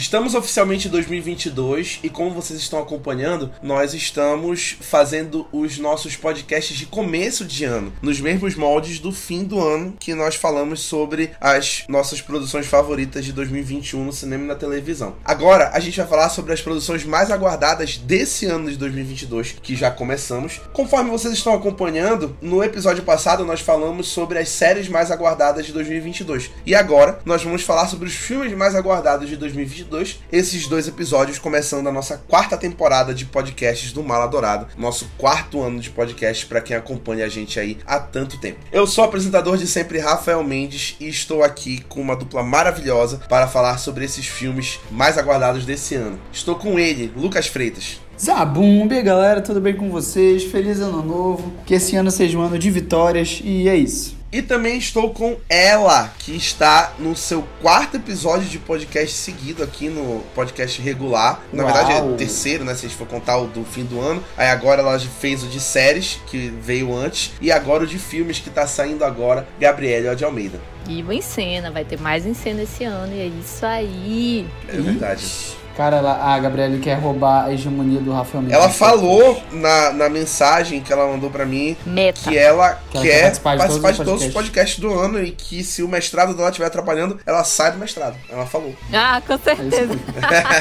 [0.00, 6.74] Estamos oficialmente em 2022 e como vocês estão acompanhando, nós estamos fazendo os nossos podcasts
[6.74, 11.32] de começo de ano, nos mesmos moldes do fim do ano que nós falamos sobre
[11.38, 15.16] as nossas produções favoritas de 2021 no cinema e na televisão.
[15.22, 19.76] Agora, a gente vai falar sobre as produções mais aguardadas desse ano de 2022, que
[19.76, 20.62] já começamos.
[20.72, 25.74] Conforme vocês estão acompanhando, no episódio passado nós falamos sobre as séries mais aguardadas de
[25.74, 26.50] 2022.
[26.64, 30.20] E agora nós vamos falar sobre os filmes mais aguardados de 2022 2022.
[30.32, 35.60] Esses dois episódios começando a nossa quarta temporada de podcasts do Mala Dourado, nosso quarto
[35.60, 38.60] ano de podcast para quem acompanha a gente aí há tanto tempo.
[38.72, 43.20] Eu sou o apresentador de sempre Rafael Mendes e estou aqui com uma dupla maravilhosa
[43.28, 46.18] para falar sobre esses filmes mais aguardados desse ano.
[46.32, 48.00] Estou com ele, Lucas Freitas.
[48.18, 50.44] Zabumbi, galera, tudo bem com vocês?
[50.44, 51.52] Feliz ano novo.
[51.64, 54.19] Que esse ano seja um ano de vitórias e é isso.
[54.32, 59.88] E também estou com ela, que está no seu quarto episódio de podcast seguido aqui
[59.88, 61.42] no podcast regular.
[61.52, 61.72] Na Uau.
[61.72, 62.74] verdade é terceiro, né?
[62.74, 64.22] Se a gente for contar o do fim do ano.
[64.36, 67.32] Aí agora ela fez o de séries, que veio antes.
[67.40, 70.60] E agora o de filmes, que está saindo agora, Gabriela de Almeida.
[70.88, 73.12] E em cena, vai ter mais em cena esse ano.
[73.12, 74.46] E é isso aí.
[74.68, 75.24] É verdade.
[75.24, 75.59] Ixi.
[75.76, 78.56] Cara, ela, a Gabriele quer roubar a hegemonia do Rafael Mendes.
[78.56, 82.20] Ela falou na, na mensagem que ela mandou para mim Meta.
[82.20, 85.22] que ela que quer, quer participar, de, participar todos, de todos os podcasts do ano
[85.22, 88.16] e que se o mestrado dela estiver atrapalhando, ela sai do mestrado.
[88.28, 88.74] Ela falou.
[88.92, 89.98] Ah, com certeza.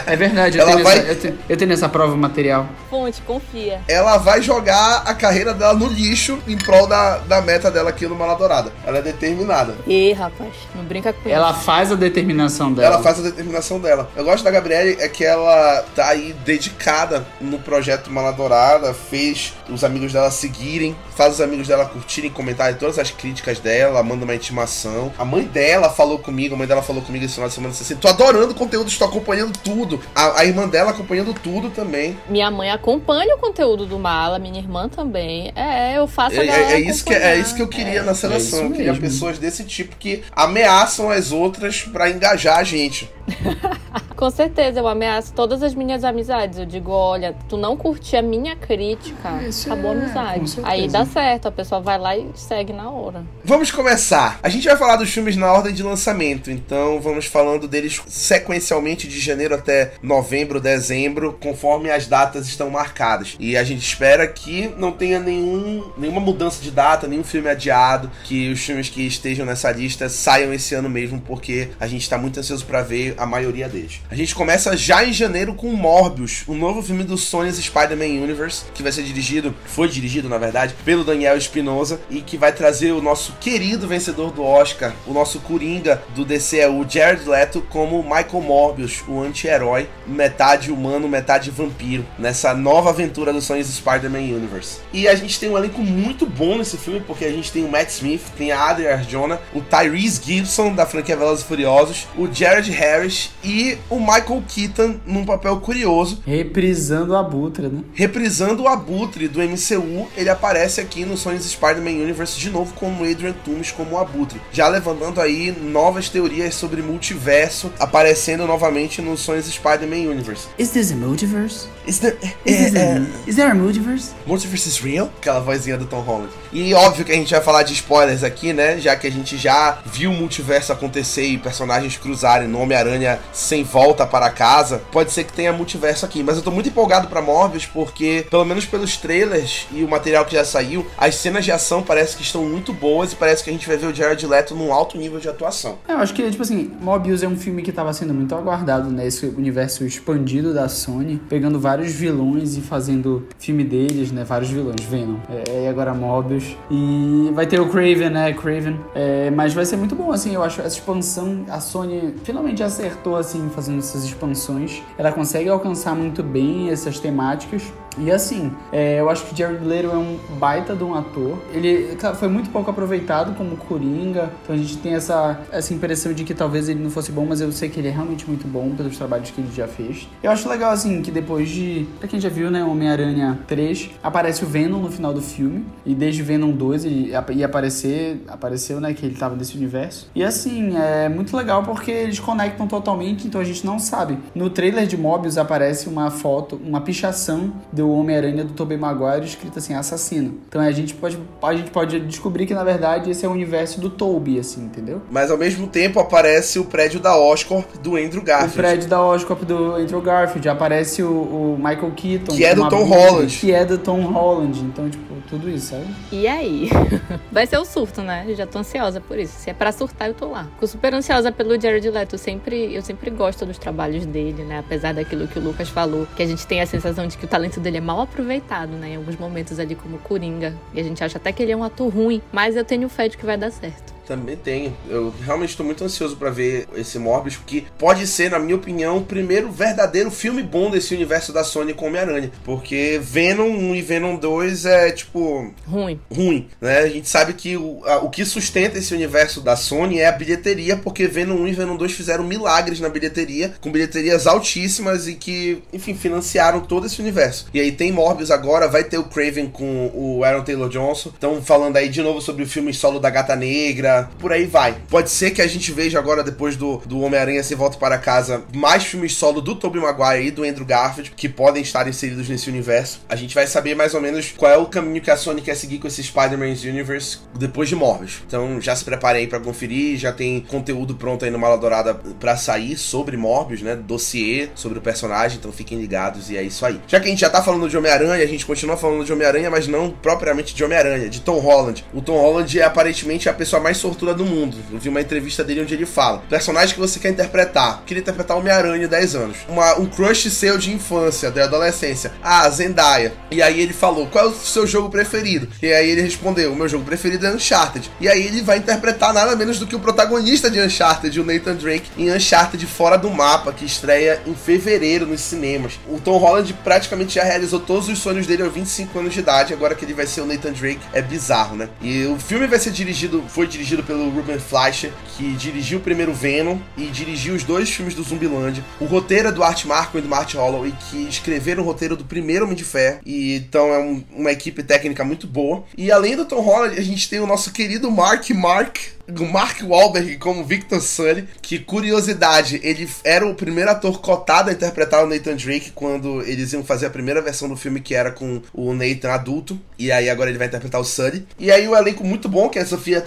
[0.07, 0.97] É, é verdade, eu, ela tenho vai...
[0.99, 2.67] essa, eu, tenho, eu tenho essa prova material.
[2.89, 3.81] Fonte, confia.
[3.87, 8.07] Ela vai jogar a carreira dela no lixo em prol da, da meta dela aqui
[8.07, 8.71] no Maladourada.
[8.85, 9.75] Ela é determinada.
[9.87, 12.95] Ih, rapaz, não brinca com Ela faz a determinação dela.
[12.95, 14.09] Ela faz a determinação dela.
[14.15, 19.83] Eu gosto da Gabriele, é que ela tá aí dedicada no projeto Maladourada, fez os
[19.83, 24.33] amigos dela seguirem, faz os amigos dela curtirem, comentarem todas as críticas dela, manda uma
[24.33, 25.11] intimação.
[25.17, 27.93] A mãe dela falou comigo, a mãe dela falou comigo esse final de semana assim:
[27.97, 29.99] tô adorando o conteúdo, estou acompanhando tudo.
[30.15, 32.17] A, a irmã dela acompanhando tudo também.
[32.29, 35.51] Minha mãe acompanha o conteúdo do Mala, minha irmã também.
[35.57, 38.03] É, eu faço a é, é, é isso que É isso que eu queria é,
[38.03, 38.61] na seleção.
[38.61, 43.09] É eu queria pessoas desse tipo que ameaçam as outras para engajar a gente.
[44.15, 46.59] Com certeza, eu ameaço todas as minhas amizades.
[46.59, 50.59] Eu digo, olha, tu não curte a minha crítica, Isso acabou é, a amizade.
[50.63, 53.25] Aí dá certo, a pessoa vai lá e segue na hora.
[53.43, 54.39] Vamos começar.
[54.41, 59.07] A gente vai falar dos filmes na ordem de lançamento, então vamos falando deles sequencialmente
[59.07, 63.35] de janeiro até novembro, dezembro, conforme as datas estão marcadas.
[63.39, 68.09] E a gente espera que não tenha nenhum, nenhuma mudança de data, nenhum filme adiado,
[68.23, 72.17] que os filmes que estejam nessa lista saiam esse ano mesmo, porque a gente está
[72.17, 74.01] muito ansioso para ver a maioria deles.
[74.09, 78.23] A gente começa já em janeiro com Morbius, o um novo filme do Sony's Spider-Man
[78.23, 82.51] Universe, que vai ser dirigido, foi dirigido na verdade, pelo Daniel Espinosa e que vai
[82.51, 88.03] trazer o nosso querido vencedor do Oscar, o nosso Coringa do DCU, Jared Leto, como
[88.03, 94.79] Michael Morbius, o anti-herói, metade humano, metade vampiro, nessa nova aventura do Sony's Spider-Man Universe.
[94.93, 97.71] E a gente tem um elenco muito bom nesse filme, porque a gente tem o
[97.71, 102.31] Matt Smith, tem a Adria Arjona, o Tyrese Gibson, da franquia Velozes e Furiosos, o
[102.31, 106.21] Jared Harris e o Michael Keaton num papel curioso.
[106.25, 107.81] Reprisando o Abutre, né?
[107.93, 113.03] Reprisando o Abutre do MCU, ele aparece aqui no Sony's Spider-Man Universe de novo como
[113.03, 114.41] Adrian Toomes como o Abutre.
[114.51, 120.47] Já levantando aí novas teorias sobre multiverso, aparecendo novamente no Sony's Spider-Man Universe.
[120.57, 121.67] Is this a multiverse?
[121.87, 124.11] Is there, is, é, a, é, is there a multiverse?
[124.25, 125.09] Multiverse is real?
[125.17, 126.29] Aquela vozinha do Tom Holland.
[126.53, 128.79] E óbvio que a gente vai falar de spoilers aqui, né?
[128.79, 133.63] Já que a gente já viu o multiverso acontecer e personagens cruzarem no Homem-Aranha sem
[133.63, 136.21] volta para casa, pode ser que tenha multiverso aqui.
[136.21, 140.25] Mas eu tô muito empolgado para Morbius porque, pelo menos pelos trailers e o material
[140.25, 143.49] que já saiu, as cenas de ação parece que estão muito boas e parece que
[143.49, 145.77] a gente vai ver o Jared Leto num alto nível de atuação.
[145.87, 148.89] É, eu acho que, tipo assim, Morbius é um filme que tava sendo muito aguardado,
[148.89, 149.07] né?
[149.07, 154.23] Esse universo expandido da Sony, pegando vários vilões e fazendo filme deles, né?
[154.23, 155.17] Vários vilões, Venom.
[155.29, 156.55] É, e agora Morbius.
[156.69, 158.33] E vai ter o Craven, né?
[158.33, 158.79] Craven.
[158.93, 163.15] É, mas vai ser muito bom, assim, eu acho essa expansão, a Sony finalmente acertou,
[163.15, 164.81] assim, fazendo essas expansões.
[164.97, 167.63] Ela consegue alcançar muito bem essas temáticas.
[167.99, 171.37] E assim, é, eu acho que Jared Leto é um baita de um ator.
[171.53, 176.23] Ele foi muito pouco aproveitado como Coringa, então a gente tem essa, essa impressão de
[176.23, 178.71] que talvez ele não fosse bom, mas eu sei que ele é realmente muito bom
[178.71, 180.07] pelos trabalhos que ele já fez.
[180.23, 181.87] Eu acho legal, assim, que depois de.
[181.99, 185.93] Pra quem já viu, né, Homem-Aranha 3, aparece o Venom no final do filme, e
[185.93, 190.09] desde Venom 2 ele ia aparecer, apareceu, né, que ele tava nesse universo.
[190.15, 194.17] E assim, é muito legal porque eles conectam totalmente, então a gente não sabe.
[194.33, 199.25] No trailer de Mobius aparece uma foto, uma pichação do do Homem-Aranha do Tobey Maguire
[199.25, 200.39] escrito assim, assassino.
[200.47, 203.81] Então a gente pode a gente pode descobrir que na verdade esse é o universo
[203.81, 205.01] do Tobey, assim, entendeu?
[205.09, 208.53] Mas ao mesmo tempo aparece o prédio da Oscorp do Andrew Garfield.
[208.53, 212.35] O prédio da Oscorp do Andrew Garfield, aparece o, o Michael Keaton.
[212.35, 213.37] Que é do Tom Holland.
[213.37, 214.59] Que é do Tom Holland.
[214.61, 215.85] Então, tipo, tudo isso, sabe?
[216.11, 216.69] E aí?
[217.31, 218.25] Vai ser o surto, né?
[218.27, 219.33] Eu já tô ansiosa por isso.
[219.37, 220.45] Se é pra surtar, eu tô lá.
[220.45, 222.15] Fico super ansiosa pelo Jared Leto.
[222.15, 224.59] Eu sempre, eu sempre gosto dos trabalhos dele, né?
[224.59, 227.27] Apesar daquilo que o Lucas falou, que a gente tem a sensação de que o
[227.27, 228.89] talento dele é mal aproveitado, né?
[228.89, 230.55] Em alguns momentos ali como Coringa.
[230.73, 233.07] E a gente acha até que ele é um ator ruim, mas eu tenho fé
[233.07, 233.98] de que vai dar certo.
[234.09, 234.75] Também tenho.
[234.89, 238.97] Eu realmente estou muito ansioso para ver esse Morbius, porque pode ser, na minha opinião,
[238.97, 242.31] o primeiro verdadeiro filme bom desse universo da Sony com Homem-Aranha.
[242.43, 245.53] Porque Venom 1 e Venom 2 é, tipo.
[245.67, 246.01] Ruim.
[246.11, 246.79] Ruim, né?
[246.79, 250.11] A gente sabe que o, a, o que sustenta esse universo da Sony é a
[250.11, 255.13] bilheteria, porque Venom 1 e Venom 2 fizeram milagres na bilheteria, com bilheterias altíssimas e
[255.13, 257.45] que, enfim, financiaram todo esse universo.
[257.53, 261.09] E aí tem Morbius agora, vai ter o Craven com o Aaron Taylor Johnson.
[261.09, 264.75] Estão falando aí de novo sobre o filme solo da Gata Negra por aí vai.
[264.89, 268.43] Pode ser que a gente veja agora, depois do, do Homem-Aranha Se Volta para Casa,
[268.53, 272.49] mais filmes solo do Tobey Maguire e do Andrew Garfield, que podem estar inseridos nesse
[272.49, 273.01] universo.
[273.09, 275.55] A gente vai saber mais ou menos qual é o caminho que a Sony quer
[275.55, 278.21] seguir com esse Spider-Man's Universe depois de Morbius.
[278.25, 281.93] Então já se preparem aí pra conferir, já tem conteúdo pronto aí no Mala Dourada
[282.19, 283.75] pra sair sobre Morbius, né?
[283.75, 286.79] Dossiê sobre o personagem, então fiquem ligados e é isso aí.
[286.87, 289.49] Já que a gente já tá falando de Homem-Aranha, a gente continua falando de Homem-Aranha,
[289.49, 291.85] mas não propriamente de Homem-Aranha, de Tom Holland.
[291.93, 294.57] O Tom Holland é aparentemente a pessoa mais sortuda do mundo.
[294.71, 297.83] Eu vi uma entrevista dele onde ele fala: personagem que você quer interpretar.
[297.85, 299.37] Queria interpretar Homem-Aranha 10 anos.
[299.47, 302.11] Uma, um crush seu de infância, da adolescência.
[302.21, 303.13] Ah, Zendaya.
[303.31, 305.47] E aí ele falou: qual é o seu jogo preferido?
[305.61, 307.89] E aí ele respondeu: o meu jogo preferido é Uncharted.
[307.99, 311.55] E aí ele vai interpretar nada menos do que o protagonista de Uncharted, o Nathan
[311.55, 315.79] Drake, em Uncharted Fora do Mapa, que estreia em fevereiro nos cinemas.
[315.87, 319.53] O Tom Holland praticamente já realizou todos os sonhos dele aos 25 anos de idade,
[319.53, 321.69] agora que ele vai ser o Nathan Drake, é bizarro, né?
[321.81, 326.13] E o filme vai ser dirigido, foi dirigido pelo Ruben Fleischer, que dirigiu o primeiro
[326.13, 328.63] Venom e dirigiu os dois filmes do Zumbiland.
[328.79, 332.03] O roteiro é do Art Marco e do Mark Holloway, que escreveram o roteiro do
[332.03, 332.99] primeiro Homem de Fé.
[333.05, 335.63] E então é um, uma equipe técnica muito boa.
[335.77, 338.77] E além do Tom Holland, a gente tem o nosso querido Mark Mark,
[339.07, 344.53] o Mark Wahlberg como Victor Sully, que curiosidade, ele era o primeiro ator cotado a
[344.53, 348.11] interpretar o Nathan Drake quando eles iam fazer a primeira versão do filme que era
[348.11, 351.25] com o Nathan adulto, e aí agora ele vai interpretar o Sully.
[351.39, 353.01] E aí o elenco muito bom, que é a Sofia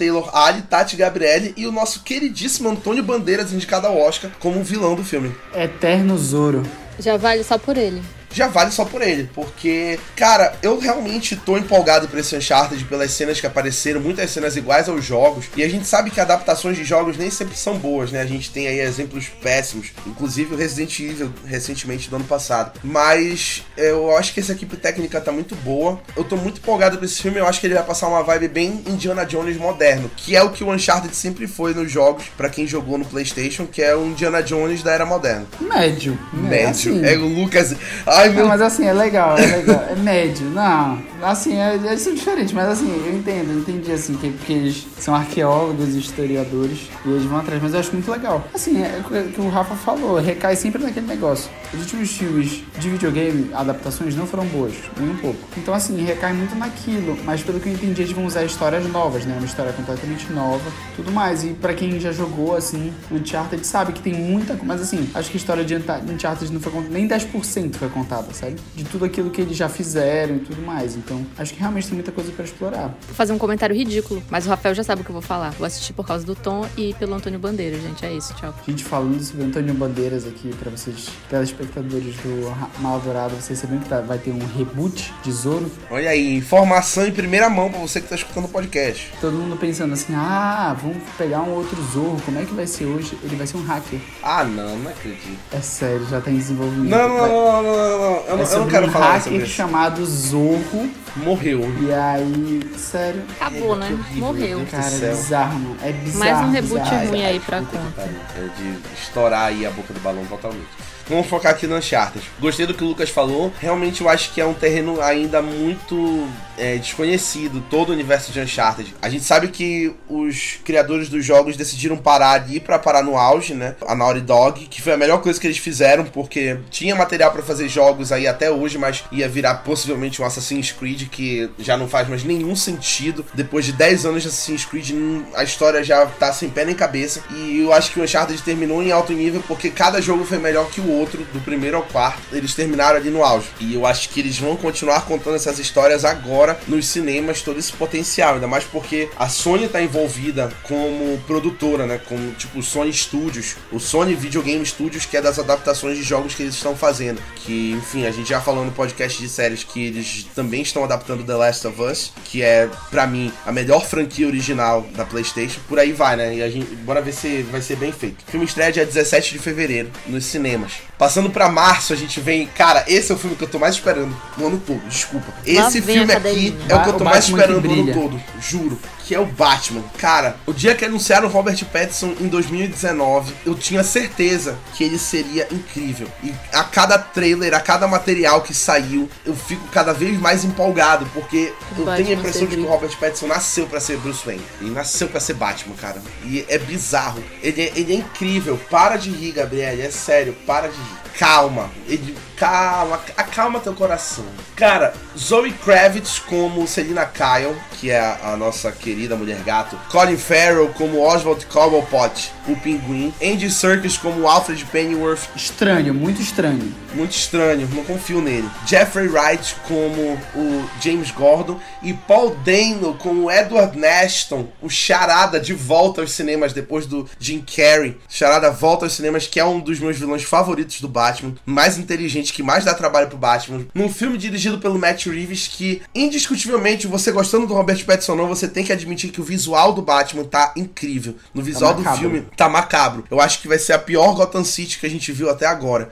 [0.61, 5.35] Tati Gabrielli e o nosso queridíssimo Antônio Bandeiras indicado ao Oscar como vilão do filme.
[5.55, 6.63] Eterno Zoro.
[6.99, 8.03] Já vale só por ele
[8.33, 9.29] já vale só por ele.
[9.35, 14.57] Porque, cara, eu realmente tô empolgado por esse Uncharted, pelas cenas que apareceram, muitas cenas
[14.57, 15.47] iguais aos jogos.
[15.57, 18.21] E a gente sabe que adaptações de jogos nem sempre são boas, né?
[18.21, 22.79] A gente tem aí exemplos péssimos, inclusive o Resident Evil recentemente do ano passado.
[22.83, 26.01] Mas eu acho que essa equipe técnica tá muito boa.
[26.17, 28.49] Eu tô muito empolgado por esse filme, eu acho que ele vai passar uma vibe
[28.49, 32.49] bem Indiana Jones moderno, que é o que o Uncharted sempre foi nos jogos, para
[32.49, 35.47] quem jogou no PlayStation, que é o Indiana Jones da era moderna.
[35.61, 36.19] Médio.
[36.33, 36.63] Médio.
[36.63, 37.05] É, assim.
[37.05, 37.75] é o Lucas.
[38.23, 38.43] Ai, meu...
[38.43, 39.85] Não, mas assim, é legal, é legal.
[39.91, 40.47] É médio.
[40.51, 44.53] Não, assim, é, eles são diferentes, mas assim, eu entendo, eu entendi assim, que, porque
[44.53, 48.47] eles são arqueólogos e historiadores e eles vão atrás, mas eu acho muito legal.
[48.55, 51.51] Assim, é o que o Rafa falou, recai sempre naquele negócio.
[51.75, 55.39] Os últimos filmes de videogame, adaptações, não foram boas, nem um pouco.
[55.57, 59.25] Então, assim, recai muito naquilo, mas pelo que eu entendi, eles vão usar histórias novas,
[59.25, 59.35] né?
[59.37, 61.43] Uma história completamente nova, tudo mais.
[61.43, 64.57] E para quem já jogou, assim, Uncharted sabe que tem muita.
[64.63, 68.35] Mas assim, acho que a história de Uncharted não foi nem 10% foi contada contada,
[68.35, 68.57] sabe?
[68.75, 70.95] De tudo aquilo que eles já fizeram e tudo mais.
[70.97, 72.95] Então, acho que realmente tem muita coisa para explorar.
[73.07, 75.51] Vou fazer um comentário ridículo, mas o Rafael já sabe o que eu vou falar.
[75.53, 78.05] Vou assistir por causa do Tom e pelo Antônio Bandeiras, gente.
[78.05, 78.55] É isso, tchau.
[78.67, 83.89] Gente, falando sobre Antônio Bandeiras aqui, para vocês, telespectadores do Mal Dourado, vocês sabem que
[83.89, 85.71] tá, vai ter um reboot de Zoro.
[85.91, 89.13] Olha aí, informação em primeira mão para você que tá escutando o podcast.
[89.21, 92.85] Todo mundo pensando assim, ah, vamos pegar um outro Zorro, como é que vai ser
[92.85, 93.17] hoje?
[93.23, 94.01] Ele vai ser um hacker.
[94.23, 95.39] Ah, não, não acredito.
[95.51, 96.91] É sério, já tá em desenvolvimento.
[96.91, 100.05] Não, não, não, não, não, não, eu, é eu não quero um falar sobre chamado
[100.05, 100.91] Zorro.
[101.17, 101.61] Morreu.
[101.83, 103.23] E aí, sério.
[103.39, 103.87] Acabou, né?
[103.87, 104.67] horrível, Morreu.
[104.71, 105.77] Cara, é bizarro, mano.
[105.83, 106.19] É bizarro.
[106.19, 107.09] Mais um reboot bizarro.
[107.09, 108.01] ruim aí pra conta.
[108.01, 110.69] É de estourar aí a boca do balão totalmente.
[111.09, 112.25] Vamos focar aqui no Uncharted.
[112.41, 113.53] Gostei do que o Lucas falou.
[113.61, 118.41] Realmente eu acho que é um terreno ainda muito é, desconhecido, todo o universo de
[118.41, 118.95] Uncharted.
[119.01, 123.55] A gente sabe que os criadores dos jogos decidiram parar ali para parar no auge,
[123.55, 123.75] né?
[123.87, 127.43] A Naughty Dog, que foi a melhor coisa que eles fizeram, porque tinha material para
[127.43, 131.89] fazer jogos aí até hoje, mas ia virar possivelmente um Assassin's Creed que já não
[131.89, 133.25] faz mais nenhum sentido.
[133.35, 134.93] Depois de 10 anos de Assassin's Creed,
[135.35, 137.23] a história já tá sem pé nem cabeça.
[137.31, 140.69] E eu acho que o Uncharted terminou em alto nível porque cada jogo foi melhor
[140.71, 143.49] que o outro, do primeiro ao quarto, eles terminaram ali no auge.
[143.61, 147.73] E eu acho que eles vão continuar contando essas histórias agora nos cinemas, todo esse
[147.73, 148.35] potencial.
[148.35, 152.01] Ainda mais porque a Sony tá envolvida como produtora, né?
[152.09, 156.03] Como tipo o Sony Studios, o Sony Video Game Studios, que é das adaptações de
[156.03, 157.21] jogos que eles estão fazendo.
[157.37, 161.25] Que, enfim, a gente já falou no podcast de séries que eles também estão adaptando
[161.25, 165.61] The Last of Us, que é, para mim, a melhor franquia original da PlayStation.
[165.69, 166.37] Por aí vai, né?
[166.37, 168.23] E a gente, bora ver se vai ser bem feito.
[168.27, 170.82] O filme estreia dia 17 de fevereiro nos cinemas.
[170.99, 172.47] Passando para março, a gente vem.
[172.47, 175.33] Cara, esse é o filme que eu tô mais esperando no ano todo, desculpa.
[175.45, 179.15] Esse filme aqui é o que eu tô mais esperando no ano todo, juro que
[179.15, 179.83] é o Batman.
[179.99, 184.99] Cara, o dia que anunciaram o Robert Pattinson em 2019, eu tinha certeza que ele
[184.99, 186.09] seria incrível.
[186.23, 191.07] E a cada trailer, a cada material que saiu, eu fico cada vez mais empolgado,
[191.13, 194.43] porque eu tenho a impressão de que o Robert Pattinson nasceu para ser Bruce Wayne.
[194.61, 196.03] Ele nasceu para ser Batman, cara.
[196.25, 197.23] E é bizarro.
[197.43, 198.59] Ele é, ele é incrível.
[198.71, 199.81] Para de rir, Gabriel.
[199.81, 201.12] É sério, para de rir.
[201.19, 201.71] Calma.
[201.87, 204.25] Ele calma, acalma teu coração.
[204.57, 209.79] Cara, Zoe Kravitz como Selina Kyle, que é a, a nossa querida mulher gato.
[209.91, 213.15] Colin Farrell como Oswald Cobblepot, o pinguim.
[213.23, 215.29] Andy Serkis como Alfred Pennyworth.
[215.37, 216.75] Estranho, muito estranho.
[216.95, 218.49] Muito estranho, não confio nele.
[218.67, 221.61] Jeffrey Wright como o James Gordon.
[221.83, 227.41] E Paul Dano como Edward Nashton, o Charada de volta aos cinemas depois do Jim
[227.41, 227.99] Carrey.
[228.09, 231.02] Charada volta aos cinemas, que é um dos meus vilões favoritos do Batman.
[231.45, 233.67] Mais inteligente que mais dá trabalho pro Batman.
[233.75, 238.29] Num filme dirigido pelo Matt Reeves, que indiscutivelmente, você gostando do Robert Pattinson ou não,
[238.29, 241.17] você tem que admitir que o visual do Batman tá incrível.
[241.35, 243.05] No visual tá do filme, tá macabro.
[243.11, 245.91] Eu acho que vai ser a pior Gotham City que a gente viu até agora.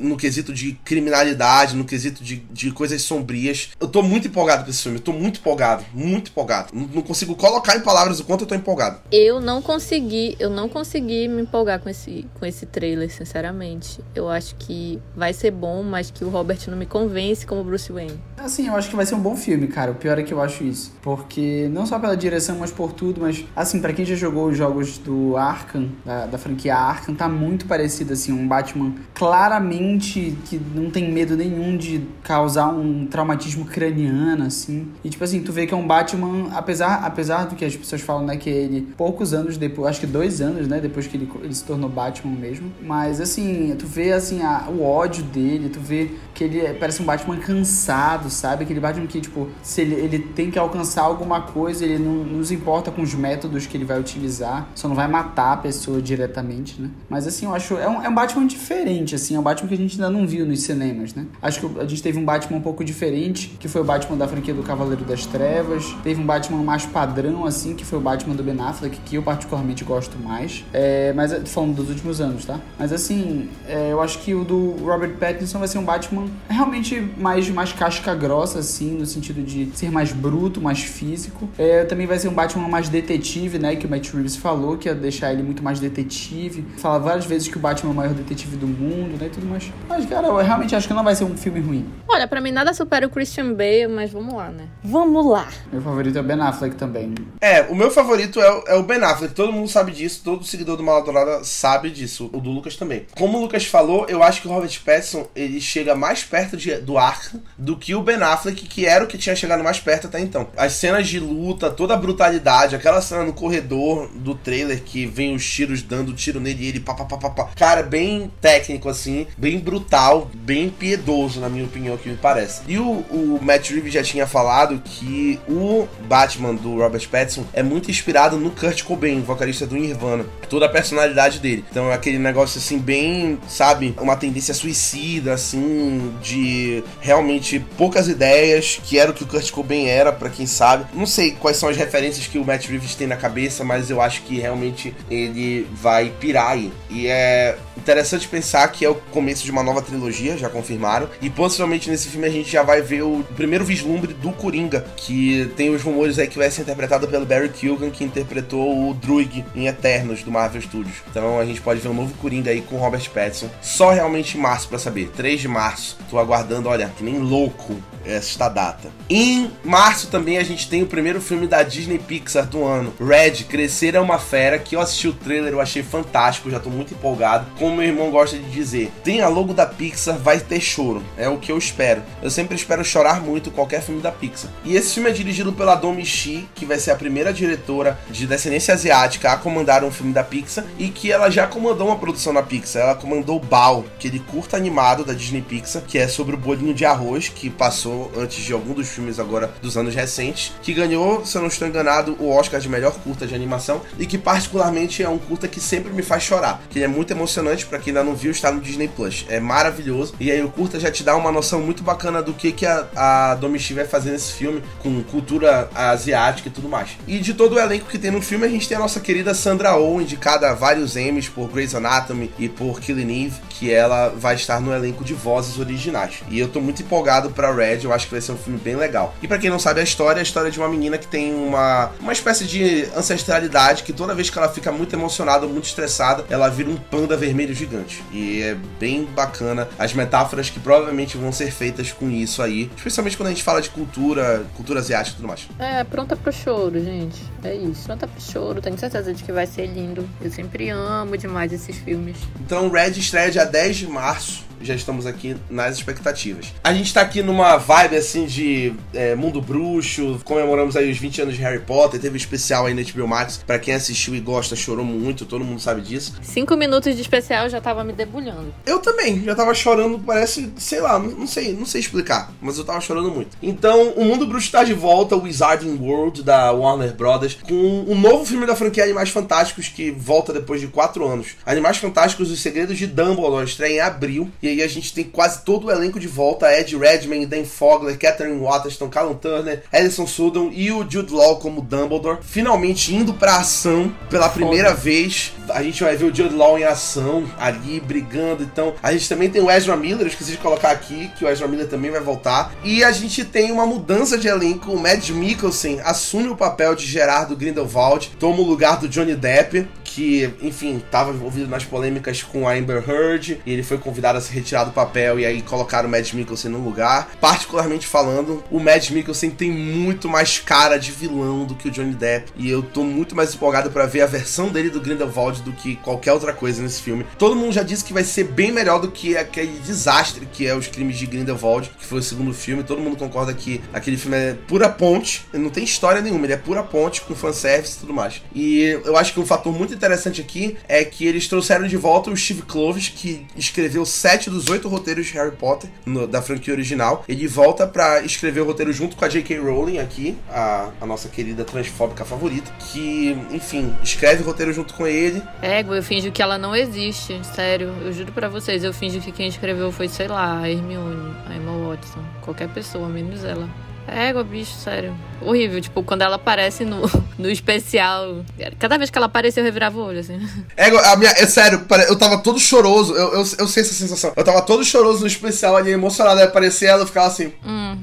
[0.00, 3.70] No quesito de criminalidade, no quesito de, de coisas sombrias.
[3.80, 4.98] Eu tô muito empolgado com esse filme.
[4.98, 5.84] Eu tô muito empolgado.
[5.92, 6.68] Muito empolgado.
[6.72, 9.00] Não, não consigo colocar em palavras o quanto eu tô empolgado.
[9.10, 14.00] Eu não consegui, eu não consegui me empolgar com esse, com esse trailer, sinceramente.
[14.14, 17.92] Eu acho que vai ser bom, mas que o Robert não me convence como Bruce
[17.92, 18.18] Wayne.
[18.36, 19.92] Assim, eu acho que vai ser um bom filme, cara.
[19.92, 20.92] O pior é que eu acho isso.
[21.00, 24.56] Porque, não só pela direção, mas por tudo, mas, assim, para quem já jogou os
[24.56, 30.60] jogos do Arkham, da, da franquia Arkham, tá muito parecido, assim, um Batman claramente que
[30.74, 34.88] não tem medo nenhum de causar um traumatismo craniano, assim.
[35.04, 38.00] E, tipo assim, tu vê que é um Batman, apesar, apesar do que as pessoas
[38.00, 41.30] falam, né, que ele, poucos anos depois, acho que dois anos, né, depois que ele,
[41.42, 42.72] ele se tornou Batman mesmo.
[42.82, 47.02] Mas, assim, tu vê, assim, a, o ódio dele tu vê que ele é, parece
[47.02, 48.64] um Batman cansado, sabe?
[48.64, 52.54] Aquele Batman que, tipo, se ele, ele tem que alcançar alguma coisa, ele não, se
[52.54, 56.80] importa com os métodos que ele vai utilizar, só não vai matar a pessoa diretamente,
[56.80, 56.90] né?
[57.08, 57.76] Mas assim, eu acho.
[57.76, 60.26] É um, é um Batman diferente, assim, é um Batman que a gente ainda não
[60.26, 61.26] viu nos cinemas, né?
[61.40, 64.28] Acho que a gente teve um Batman um pouco diferente, que foi o Batman da
[64.28, 65.94] franquia do Cavaleiro das Trevas.
[66.02, 69.22] Teve um Batman mais padrão, assim, que foi o Batman do Ben Affleck, que eu
[69.22, 70.64] particularmente gosto mais.
[70.72, 72.58] É, mas falando dos últimos anos, tá?
[72.78, 77.00] Mas assim, é, eu acho que o do Robert Pattinson vai ser um Batman realmente
[77.16, 81.48] mais, mais casca grossa, assim, no sentido de ser mais bruto, mais físico.
[81.58, 83.76] É, também vai ser um Batman mais detetive, né?
[83.76, 86.64] Que o Matt Reeves falou, que ia deixar ele muito mais detetive.
[86.78, 89.26] Fala várias vezes que o Batman é o maior detetive do mundo, né?
[89.26, 89.70] E tudo mais.
[89.88, 91.86] Mas, cara, eu realmente acho que não vai ser um filme ruim.
[92.08, 94.68] Olha, para mim nada supera o Christian Bale, mas vamos lá, né?
[94.82, 95.48] Vamos lá.
[95.72, 97.14] Meu favorito é o Ben Affleck também.
[97.40, 99.34] É, o meu favorito é o, é o Ben Affleck.
[99.34, 102.30] Todo mundo sabe disso, todo seguidor do Malatorada sabe disso.
[102.32, 103.06] O do Lucas também.
[103.16, 106.76] Como o Lucas falou, eu acho que o Robert Pattinson, ele chega mais perto de,
[106.76, 110.06] do Arkham do que o Ben Affleck, que era o que tinha chegado mais perto
[110.06, 110.48] até então.
[110.56, 115.34] As cenas de luta, toda a brutalidade, aquela cena no corredor do trailer que vem
[115.34, 117.48] os tiros dando tiro nele e ele pá, pá, pá, pá, pá.
[117.56, 122.62] Cara, bem técnico assim, bem brutal, bem piedoso, na minha opinião, que me parece.
[122.66, 127.62] E o, o Matt Reeves já tinha falado que o Batman do Robert Pattinson é
[127.62, 130.24] muito inspirado no Kurt Cobain, vocalista do Nirvana.
[130.48, 131.64] Toda a personalidade dele.
[131.70, 138.80] Então é aquele negócio assim, bem, sabe, uma tendência suicida, assim, de realmente poucas ideias,
[138.84, 140.86] que era o que o Kurt Cobain era, para quem sabe.
[140.94, 144.00] Não sei quais são as referências que o Matt Reeves tem na cabeça, mas eu
[144.00, 146.72] acho que realmente ele vai pirar aí.
[146.90, 151.08] E é interessante pensar que é o começo de uma nova trilogia, já confirmaram.
[151.20, 155.50] E possivelmente nesse filme a gente já vai ver o primeiro vislumbre do Coringa, que
[155.56, 159.44] tem os rumores aí que vai ser interpretado pelo Barry Keoghan, que interpretou o Druig
[159.54, 160.96] em Eternos do Marvel Studios.
[161.10, 163.48] Então a gente pode ver um novo Coringa aí com Robert Pattinson.
[163.60, 165.98] Só realmente em março para saber, 3 de março.
[166.10, 168.90] Tô aguardando, olha, que nem louco esta data.
[169.08, 173.44] Em março também a gente tem o primeiro filme da Disney Pixar do ano, Red,
[173.44, 176.94] Crescer é uma Fera, que eu assisti o trailer, eu achei fantástico, já tô muito
[176.94, 177.46] empolgado.
[177.62, 181.00] Como meu irmão gosta de dizer, tem a logo da Pixar, vai ter choro.
[181.16, 182.02] É o que eu espero.
[182.20, 184.50] Eu sempre espero chorar muito qualquer filme da Pixar.
[184.64, 188.26] E esse filme é dirigido pela Domi Shi, que vai ser a primeira diretora de
[188.26, 192.32] descendência asiática a comandar um filme da Pixar e que ela já comandou uma produção
[192.32, 192.82] na Pixar.
[192.82, 196.84] Ela comandou Bao, aquele curta animado da Disney Pixar, que é sobre o bolinho de
[196.84, 201.38] arroz que passou antes de algum dos filmes agora dos anos recentes, que ganhou, se
[201.38, 205.08] eu não estou enganado, o Oscar de melhor curta de animação e que particularmente é
[205.08, 208.14] um curta que sempre me faz chorar, que é muito emocionante para quem ainda não
[208.14, 209.26] viu, está no Disney Plus.
[209.28, 212.52] É maravilhoso e aí o curta já te dá uma noção muito bacana do que
[212.52, 216.90] que a, a Domichi vai fazer nesse filme com cultura asiática e tudo mais.
[217.06, 219.34] E de todo o elenco que tem no filme, a gente tem a nossa querida
[219.34, 224.08] Sandra Oh, indicada a vários Emmys por Grey's Anatomy e por Killing Eve, que ela
[224.08, 226.22] vai estar no elenco de vozes originais.
[226.28, 228.76] E eu tô muito empolgado para Red, eu acho que vai ser um filme bem
[228.76, 229.14] legal.
[229.22, 231.34] E para quem não sabe a história, é a história de uma menina que tem
[231.34, 236.24] uma uma espécie de ancestralidade que toda vez que ela fica muito emocionada, muito estressada,
[236.28, 238.02] ela vira um panda vermelho gigante.
[238.12, 243.16] E é bem bacana as metáforas que provavelmente vão ser feitas com isso aí, especialmente
[243.16, 245.48] quando a gente fala de cultura, cultura asiática e tudo mais.
[245.58, 247.22] É, pronta pro choro, gente.
[247.42, 248.60] É isso, pronta pro choro.
[248.60, 250.08] Tenho certeza de que vai ser lindo.
[250.20, 252.16] Eu sempre amo demais esses filmes.
[252.44, 256.52] Então, Red estreia dia 10 de março já estamos aqui nas expectativas.
[256.62, 261.22] A gente tá aqui numa vibe assim de é, mundo bruxo, comemoramos aí os 20
[261.22, 264.20] anos de Harry Potter, teve um especial aí na HBO Max, pra quem assistiu e
[264.20, 266.14] gosta, chorou muito, todo mundo sabe disso.
[266.22, 268.54] Cinco minutos de especial já tava me debulhando.
[268.66, 272.64] Eu também, já tava chorando, parece, sei lá, não sei, não sei explicar, mas eu
[272.64, 273.36] tava chorando muito.
[273.42, 277.98] Então, o Mundo Bruxo tá de volta, o Wizarding World da Warner Brothers, com um
[277.98, 281.28] novo filme da franquia Animais Fantásticos que volta depois de quatro anos.
[281.44, 285.42] Animais Fantásticos, Os Segredos de Dumbledore, estreia em abril, e aí a gente tem quase
[285.42, 290.50] todo o elenco de volta: Ed Redmayne, Dan Fogler, Catherine Waterston, Callum Turner, Alison Sudon
[290.52, 292.18] e o Jude Law como Dumbledore.
[292.22, 295.32] Finalmente indo pra ação pela primeira vez.
[295.48, 298.42] A gente vai ver o Jude Law em ação ali, brigando.
[298.42, 301.28] Então, a gente também tem o Ezra Miller, eu esqueci de colocar aqui, que o
[301.28, 302.54] Ezra Miller também vai voltar.
[302.64, 306.86] E a gente tem uma mudança de elenco: o Mads Mikkelsen assume o papel de
[306.86, 312.48] Gerardo Grindelwald, toma o lugar do Johnny Depp que, enfim, estava envolvido nas polêmicas com
[312.48, 315.88] a Amber Heard, e ele foi convidado a se retirar do papel e aí colocaram
[315.88, 317.10] o Mads Mikkelsen no lugar.
[317.20, 321.94] Particularmente falando, o Mads Mikkelsen tem muito mais cara de vilão do que o Johnny
[321.94, 325.52] Depp, e eu tô muito mais empolgado para ver a versão dele do Grindelwald do
[325.52, 327.06] que qualquer outra coisa nesse filme.
[327.18, 330.54] Todo mundo já disse que vai ser bem melhor do que aquele desastre que é
[330.54, 332.62] Os Crimes de Grindelwald, que foi o segundo filme.
[332.62, 336.36] Todo mundo concorda que aquele filme é pura ponte, não tem história nenhuma, ele é
[336.36, 338.22] pura ponte com fanservice e tudo mais.
[338.34, 342.08] E eu acho que um fator muito interessante aqui é que eles trouxeram de volta
[342.08, 346.54] o Steve Kloves, que escreveu sete dos oito roteiros de Harry Potter no, da franquia
[346.54, 347.04] original.
[347.08, 349.38] Ele volta para escrever o roteiro junto com a J.K.
[349.38, 354.86] Rowling aqui, a, a nossa querida transfóbica favorita, que, enfim, escreve o roteiro junto com
[354.86, 355.20] ele.
[355.42, 357.74] É, eu finjo que ela não existe, sério.
[357.82, 361.34] Eu juro para vocês, eu finjo que quem escreveu foi, sei lá, a Hermione, a
[361.34, 363.48] Emma Watson, qualquer pessoa, menos ela.
[363.86, 364.94] Égua, bicho, sério.
[365.20, 365.60] Horrível.
[365.60, 366.82] Tipo, quando ela aparece no,
[367.18, 368.24] no especial.
[368.58, 370.18] Cada vez que ela aparece, eu revirava o olho, assim.
[370.56, 371.10] Égua, a minha.
[371.10, 372.94] É sério, eu tava todo choroso.
[372.94, 374.12] Eu, eu, eu sei essa sensação.
[374.16, 376.20] Eu tava todo choroso no especial ali, emocionado.
[376.20, 377.32] Aí aparecer ela, eu ficava assim.
[377.44, 377.78] Hum.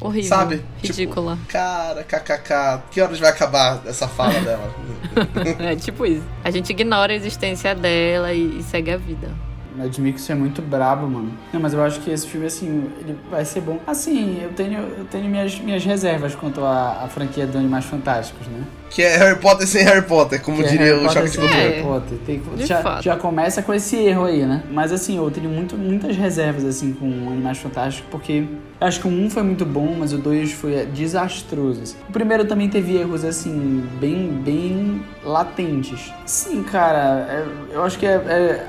[0.00, 0.28] Horrível.
[0.28, 0.62] Sabe?
[0.82, 1.36] Ridícula.
[1.36, 2.82] Tipo, cara, kkk.
[2.90, 4.74] Que horas vai acabar essa fala dela?
[5.58, 6.24] é tipo isso.
[6.44, 9.30] A gente ignora a existência dela e, e segue a vida.
[9.76, 11.32] Mad Mix é muito brabo, mano.
[11.52, 13.78] Não, mas eu acho que esse filme, assim, ele vai ser bom.
[13.86, 18.46] Assim, eu tenho, eu tenho minhas, minhas reservas quanto à, à franquia do Animais Fantásticos,
[18.46, 18.64] né?
[18.90, 21.38] Que é Harry Potter sem Harry Potter, como que é diria é o Choque de
[21.38, 21.60] Cultura.
[21.60, 22.18] Harry Potter.
[22.24, 24.62] Tem, já, já, começa com esse erro aí, né?
[24.70, 28.44] Mas assim, eu tenho muito, muitas reservas assim com Animais Fantásticos, porque
[28.80, 31.82] acho que o 1 foi muito bom, mas o 2 foi desastroso.
[31.82, 31.96] Assim.
[32.08, 36.12] O primeiro também teve erros assim, bem, bem latentes.
[36.24, 38.14] Sim, cara, é, eu acho que é,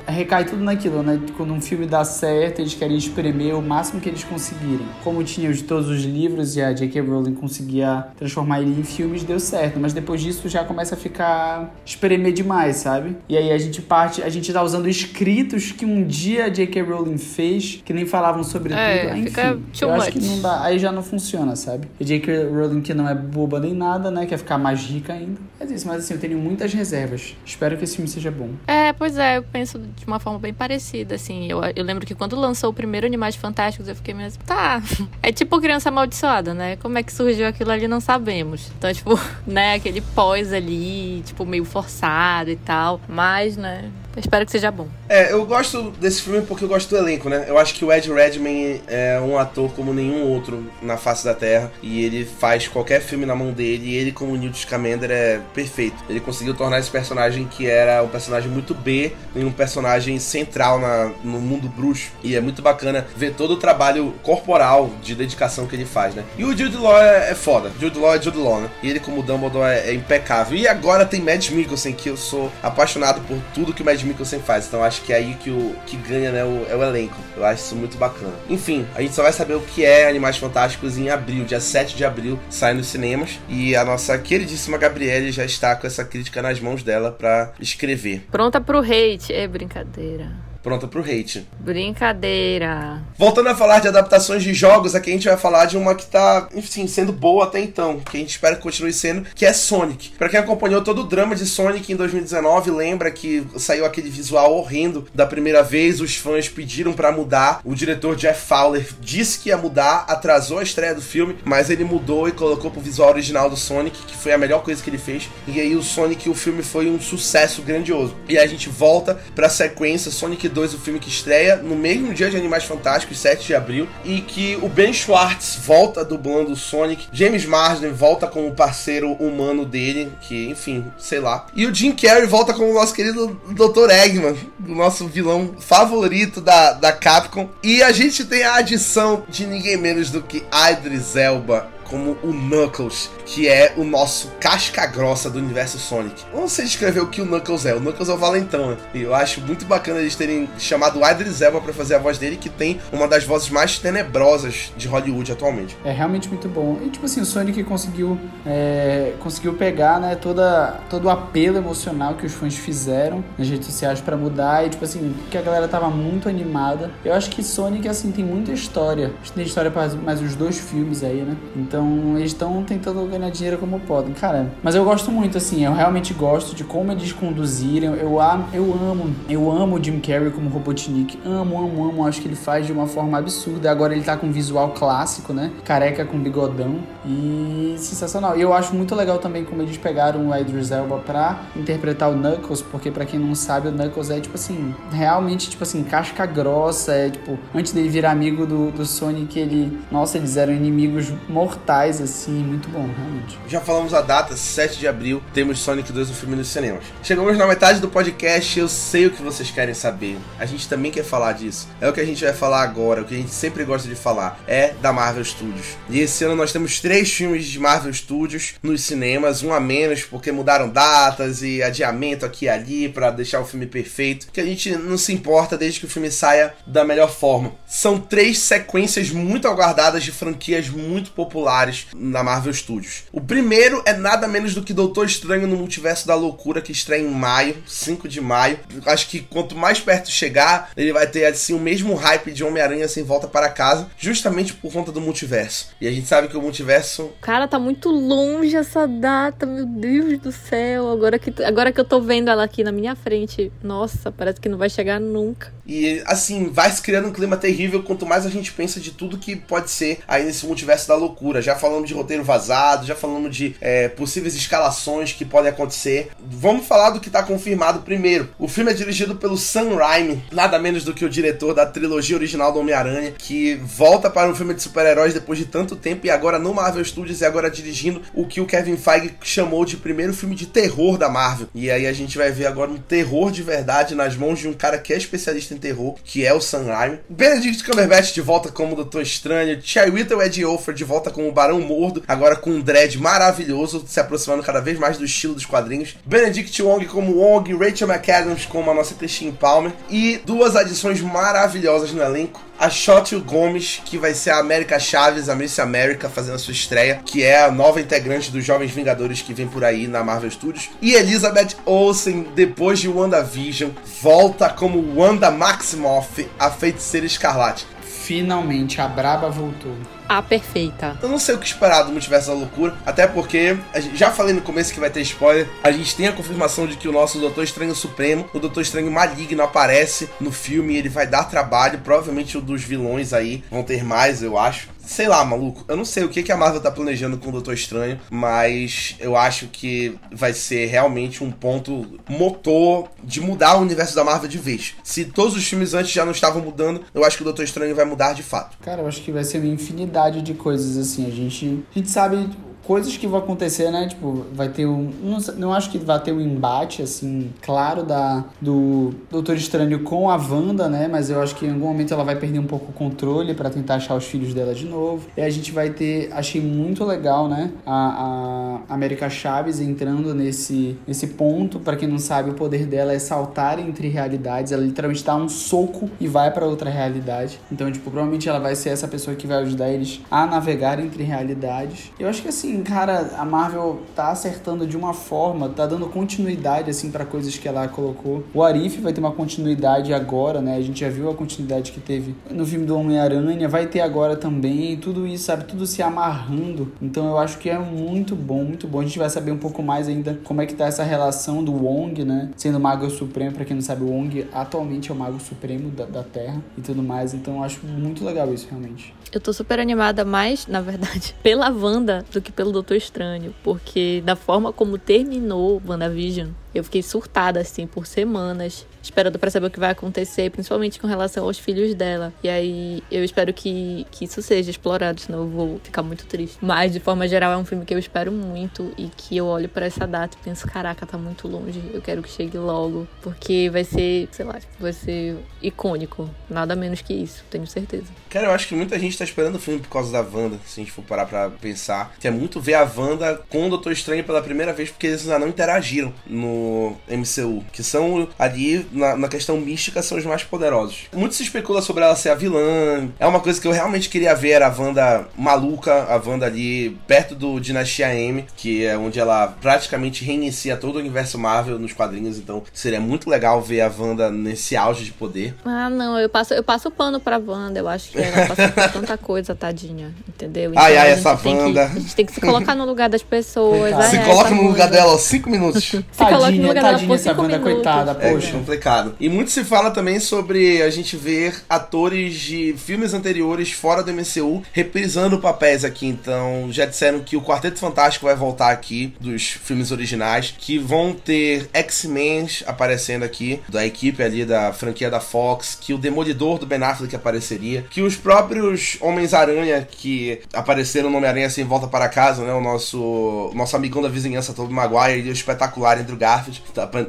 [0.08, 1.19] é, recai tudo naquilo, né?
[1.36, 4.86] Quando um filme dá certo, eles querem espremer o máximo que eles conseguirem.
[5.03, 7.01] Como tinha de todos os livros e a J.K.
[7.01, 9.80] Rowling conseguia transformar ele em filmes, deu certo.
[9.80, 13.17] Mas depois disso já começa a ficar espremer demais, sabe?
[13.28, 16.82] E aí a gente parte, a gente tá usando escritos que um dia a J.K.
[16.82, 19.17] Rowling fez, que nem falavam sobre é, tudo.
[19.17, 21.88] Enfim, fica eu acho que não dá, aí já não funciona, sabe?
[22.00, 22.46] A J.K.
[22.46, 24.26] Rowling que não é boba nem nada, né?
[24.26, 25.39] Quer ficar mais rica ainda.
[25.60, 27.36] É isso, mas assim, eu tenho muitas reservas.
[27.46, 28.50] Espero que esse filme seja bom.
[28.67, 31.48] É, pois é, eu penso de uma forma bem parecida, assim.
[31.50, 34.82] Eu, eu lembro que quando lançou o primeiro Animais Fantásticos, eu fiquei mesmo, tá.
[35.22, 36.76] É tipo criança amaldiçoada, né?
[36.78, 38.72] Como é que surgiu aquilo ali, não sabemos.
[38.78, 42.99] Então, tipo, né, aquele pós ali, tipo, meio forçado e tal.
[43.07, 44.88] Mas, né, Espero que seja bom.
[45.08, 47.45] É, eu gosto desse filme porque eu gosto do elenco, né?
[47.47, 51.34] Eu acho que o Ed Redmayne é um ator como nenhum outro na face da
[51.34, 55.39] Terra e ele faz qualquer filme na mão dele e ele como Newt Scamander é
[55.53, 55.95] perfeito.
[56.10, 60.80] Ele conseguiu tornar esse personagem que era um personagem muito B em um personagem central
[60.80, 65.67] na, no mundo bruxo e é muito bacana ver todo o trabalho corporal de dedicação
[65.67, 66.23] que ele faz, né?
[66.38, 67.71] E o Jude Law é, é foda.
[67.80, 68.69] Jude Law é Jude Law, né?
[68.82, 70.58] E ele como Dumbledore é, é impecável.
[70.58, 74.39] E agora tem Mads Mikkelsen que eu sou apaixonado por tudo que o Mads Mikkelsen
[74.39, 74.67] faz.
[74.67, 77.17] Então acho que é aí que o que ganha, né, o, é o elenco.
[77.36, 78.34] Eu acho isso muito bacana.
[78.50, 81.96] Enfim, a gente só vai saber o que é Animais Fantásticos em abril, dia 7
[81.96, 83.39] de abril, sai nos cinemas.
[83.48, 88.26] E a nossa queridíssima Gabriele já está com essa crítica nas mãos dela para escrever.
[88.32, 89.34] Pronta pro hate.
[89.34, 91.47] É brincadeira pronta pro hate.
[91.62, 93.01] Brincadeira.
[93.17, 96.06] Voltando a falar de adaptações de jogos, aqui a gente vai falar de uma que
[96.06, 99.53] tá, enfim, sendo boa até então, que a gente espera que continue sendo, que é
[99.53, 100.10] Sonic.
[100.17, 104.53] Para quem acompanhou todo o drama de Sonic em 2019, lembra que saiu aquele visual
[104.58, 109.47] horrendo da primeira vez, os fãs pediram para mudar, o diretor Jeff Fowler disse que
[109.47, 113.49] ia mudar, atrasou a estreia do filme, mas ele mudou e colocou pro visual original
[113.49, 115.30] do Sonic, que foi a melhor coisa que ele fez.
[115.47, 118.13] E aí o Sonic, o filme foi um sucesso grandioso.
[118.27, 122.30] E a gente volta pra sequência Sonic 2, o filme que estreia no mesmo dia
[122.30, 127.08] de Animais Fantásticos, 7 de abril, e que o Ben Schwartz volta dublando o Sonic,
[127.12, 131.46] James Marsden volta como parceiro humano dele, que, enfim, sei lá.
[131.56, 133.89] E o Jim Carrey volta como o nosso querido Dr.
[133.89, 134.36] Eggman,
[134.67, 137.50] o nosso vilão favorito da, da Capcom.
[137.63, 142.32] E a gente tem a adição de ninguém menos do que Idris Elba como o
[142.34, 146.23] Knuckles, que é o nosso casca grossa do universo Sonic.
[146.34, 147.73] Não sei descrever o que o Knuckles é.
[147.73, 148.78] O Knuckles é o valentão, né?
[148.93, 152.17] E eu acho muito bacana eles terem chamado o Idris Elba para fazer a voz
[152.17, 155.78] dele, que tem uma das vozes mais tenebrosas de Hollywood atualmente.
[155.84, 156.80] É realmente muito bom.
[156.84, 162.15] E tipo assim, o Sonic conseguiu é, conseguiu pegar, né, toda todo o apelo emocional
[162.15, 165.67] que os fãs fizeram nas redes sociais para mudar e tipo assim, que a galera
[165.67, 166.91] tava muito animada.
[167.04, 169.13] Eu acho que Sonic assim tem muita história.
[169.21, 171.38] Acho que tem história para mais uns dois filmes aí, né?
[171.56, 174.52] Então então eles estão tentando ganhar dinheiro como podem, cara.
[174.63, 177.90] Mas eu gosto muito, assim, eu realmente gosto de como eles conduzirem.
[177.90, 181.20] Eu, eu amo, eu amo o Jim Carrey como Robotnik.
[181.24, 182.08] Amo, amo, amo.
[182.08, 183.70] Acho que ele faz de uma forma absurda.
[183.70, 185.52] Agora ele tá com visual clássico, né?
[185.63, 186.80] Careca com bigodão.
[187.06, 188.38] E sensacional.
[188.38, 192.16] E eu acho muito legal também como eles pegaram o Idris Elba pra interpretar o
[192.16, 196.26] Knuckles, porque para quem não sabe, o Knuckles é tipo assim, realmente tipo assim, casca
[196.26, 196.92] grossa.
[196.94, 199.78] É tipo, antes dele virar amigo do, do Sonic, ele.
[199.92, 203.38] Nossa, eles eram inimigos mortais assim, muito bom, realmente.
[203.45, 206.86] Já falamos a data, 7 de abril, temos Sonic 2 no filme nos cinemas.
[207.03, 210.17] Chegamos na metade do podcast, eu sei o que vocês querem saber.
[210.39, 211.67] A gente também quer falar disso.
[211.82, 213.95] É o que a gente vai falar agora, o que a gente sempre gosta de
[213.95, 214.39] falar.
[214.47, 215.75] É da Marvel Studios.
[215.89, 220.03] E esse ano nós temos três filmes de Marvel Studios nos cinemas, um a menos,
[220.03, 224.27] porque mudaram datas e adiamento aqui e ali para deixar o filme perfeito.
[224.32, 227.51] Que a gente não se importa desde que o filme saia da melhor forma.
[227.65, 233.04] São três sequências muito aguardadas de franquias muito populares populares na Marvel Studios.
[233.12, 237.02] O primeiro é nada menos do que Doutor Estranho no Multiverso da Loucura, que estreia
[237.02, 238.60] em maio, 5 de maio.
[238.86, 242.88] Acho que quanto mais perto chegar, ele vai ter assim o mesmo hype de Homem-Aranha
[242.88, 245.70] sem volta para casa, justamente por conta do multiverso.
[245.82, 247.12] E a gente sabe que o multiverso.
[247.22, 250.89] Cara, tá muito longe essa data, meu Deus do céu.
[250.89, 254.50] Agora que, agora que eu tô vendo ela aqui na minha frente, nossa, parece que
[254.50, 255.52] não vai chegar nunca.
[255.65, 259.17] E assim, vai se criando um clima terrível quanto mais a gente pensa de tudo
[259.17, 261.41] que pode ser aí nesse multiverso da loucura.
[261.47, 266.10] Já falamos de roteiro vazado, já falamos de é, possíveis escalações que podem acontecer.
[266.19, 268.27] Vamos falar do que está confirmado primeiro.
[268.38, 272.17] O filme é dirigido pelo Sam Raimi, nada menos do que o diretor da trilogia
[272.17, 276.10] original do Homem-Aranha, que volta para um filme de super-heróis depois de tanto tempo e
[276.10, 280.13] agora no Marvel Studios e agora dirigindo o que o Kevin Feige chamou de primeiro
[280.13, 281.47] filme de terror da Marvel.
[281.55, 284.53] E aí a gente vai ver agora um terror de verdade nas mãos de um
[284.53, 286.99] cara que é especialista em terror, que é o Sam Raimi.
[287.10, 291.62] Benedict Cumberbatch de volta como Doutor Estranho, Chai Whittle Ed Offer de volta como Barão
[291.62, 295.95] Mordo, agora com um dread maravilhoso, se aproximando cada vez mais do estilo dos quadrinhos.
[296.04, 301.91] Benedict Wong como Wong, Rachel McAdams como a nossa Christine Palmer e duas adições maravilhosas
[301.91, 306.34] no elenco a Shotio Gomes, que vai ser a América Chaves, a Miss America, fazendo
[306.34, 309.86] a sua estreia, que é a nova integrante dos Jovens Vingadores que vem por aí
[309.86, 310.71] na Marvel Studios.
[310.82, 313.69] E Elizabeth Olsen, depois de WandaVision,
[314.02, 317.67] volta como Wanda Maximoff, a feiticeira escarlate.
[317.80, 319.76] Finalmente, a Braba voltou
[320.08, 320.98] a perfeita.
[321.02, 323.58] Eu não sei o que esperar do Multiverso da Loucura, até porque,
[323.93, 326.88] já falei no começo que vai ter spoiler, a gente tem a confirmação de que
[326.88, 331.26] o nosso Doutor Estranho Supremo, o Doutor Estranho Maligno, aparece no filme ele vai dar
[331.26, 335.65] trabalho, provavelmente o dos vilões aí vão ter mais, eu acho sei lá, maluco.
[335.67, 338.95] Eu não sei o que, que a Marvel tá planejando com o Doutor Estranho, mas
[339.00, 344.30] eu acho que vai ser realmente um ponto motor de mudar o universo da Marvel
[344.30, 344.76] de vez.
[344.84, 347.76] Se todos os filmes antes já não estavam mudando, eu acho que o Doutor Estranho
[347.76, 348.58] vai mudar de fato.
[348.60, 351.06] Cara, eu acho que vai ser uma infinidade de coisas assim.
[351.06, 352.30] A gente, a gente sabe
[352.67, 353.88] coisas que vão acontecer, né?
[353.88, 354.91] Tipo, vai ter um.
[355.01, 360.10] Não, não acho que vai ter um embate, assim, claro, da, do Doutor Estranho com
[360.10, 360.89] a Wanda, né?
[360.91, 363.49] Mas eu acho que em algum momento ela vai perder um pouco o controle para
[363.49, 365.08] tentar achar os filhos dela de novo.
[365.15, 366.12] E a gente vai ter.
[366.12, 367.51] Achei muito legal, né?
[367.65, 371.60] A, a América Chaves entrando nesse, nesse ponto.
[371.62, 374.51] para quem não sabe, o poder dela é saltar entre realidades.
[374.51, 377.39] Ela literalmente dá um soco e vai para outra realidade.
[377.49, 381.03] Então, tipo, provavelmente ela vai ser essa pessoa que vai ajudar eles a navegar entre
[381.03, 381.91] realidades.
[381.97, 386.70] Eu acho que assim, cara, a Marvel tá acertando de uma forma, tá dando continuidade,
[386.70, 388.24] assim, para coisas que ela colocou.
[388.34, 390.56] O Arif vai ter uma continuidade agora, né?
[390.56, 394.15] A gente já viu a continuidade que teve no filme do Homem-Aranha, vai ter agora
[394.15, 395.46] também, tudo isso, sabe?
[395.46, 396.72] Tudo se amarrando.
[396.82, 398.80] Então eu acho que é muito bom, muito bom.
[398.80, 401.52] A gente vai saber um pouco mais ainda como é que tá essa relação do
[401.52, 402.30] Wong, né?
[402.36, 405.86] Sendo Mago Supremo, para quem não sabe, o Wong atualmente é o Mago Supremo da,
[405.86, 407.13] da Terra e tudo mais.
[407.13, 408.93] Então eu acho muito legal isso, realmente.
[409.12, 414.01] Eu tô super animada mais, na verdade, pela Wanda do que pelo Doutor Estranho, porque
[414.05, 419.52] da forma como terminou WandaVision, eu fiquei surtada assim por semanas esperando para saber o
[419.52, 422.13] que vai acontecer, principalmente com relação aos filhos dela.
[422.24, 426.38] E aí eu espero que, que isso seja explorado, senão eu vou ficar muito triste.
[426.41, 429.50] Mas de forma geral é um filme que eu espero muito e que eu olho
[429.50, 433.50] para essa data e penso, caraca, tá muito longe, eu quero que chegue logo, porque
[433.50, 437.86] vai ser, sei lá, vai ser icônico, nada menos que isso, tenho certeza.
[438.10, 440.60] Cara, eu acho que muita gente tá esperando o filme por causa da Wanda, se
[440.60, 441.93] a gente for parar pra pensar.
[442.00, 445.20] Quer muito ver a Wanda com o Doutor Estranho pela primeira vez, porque eles ainda
[445.20, 446.46] não interagiram no
[446.89, 450.86] MCU, que são ali na, na, questão mística, são os mais poderosos.
[450.93, 452.89] Muito se especula sobre ela ser a vilã.
[452.99, 456.77] É uma coisa que eu realmente queria ver, era a Wanda maluca, a Wanda ali
[456.88, 461.73] perto do Dinastia M, que é onde ela praticamente reinicia todo o universo Marvel nos
[461.73, 462.17] quadrinhos.
[462.17, 465.36] Então seria muito legal ver a Wanda nesse auge de poder.
[465.45, 467.60] Ah, não, eu passo, eu passo pano pra Wanda.
[467.60, 469.93] Eu acho que ela passa por tanta coisa, tadinha.
[470.07, 470.51] Entendeu?
[470.51, 471.67] Então, ai, ai, essa Wanda.
[471.67, 473.73] Que, a gente tem que se colocar no lugar das pessoas.
[473.73, 475.63] Ai, se coloca no lugar dela, ó, cinco minutos.
[475.63, 477.54] se tadinha, coloca no lugar tadinha dela por minutos.
[477.54, 478.30] coitada, poxa.
[478.30, 478.96] É complicado.
[479.00, 483.94] E muito se fala também sobre a gente ver atores de filmes anteriores fora do
[483.94, 485.88] MCU reprisando papéis aqui.
[485.88, 490.94] Então, já disseram que o Quarteto Fantástico vai voltar aqui dos filmes originais, que vão
[490.94, 496.46] ter X-Men aparecendo aqui, da equipe ali da franquia da Fox, que o Demolidor do
[496.46, 502.24] Ben Affleck apareceria, que os próprios Homens-Aranha que apareceram no Homem-Aranha sem volta para casa,
[502.24, 502.34] né?
[502.34, 506.16] O nosso, nosso amigão da vizinhança, Tobey Maguire, e o espetacular Andrew Garfield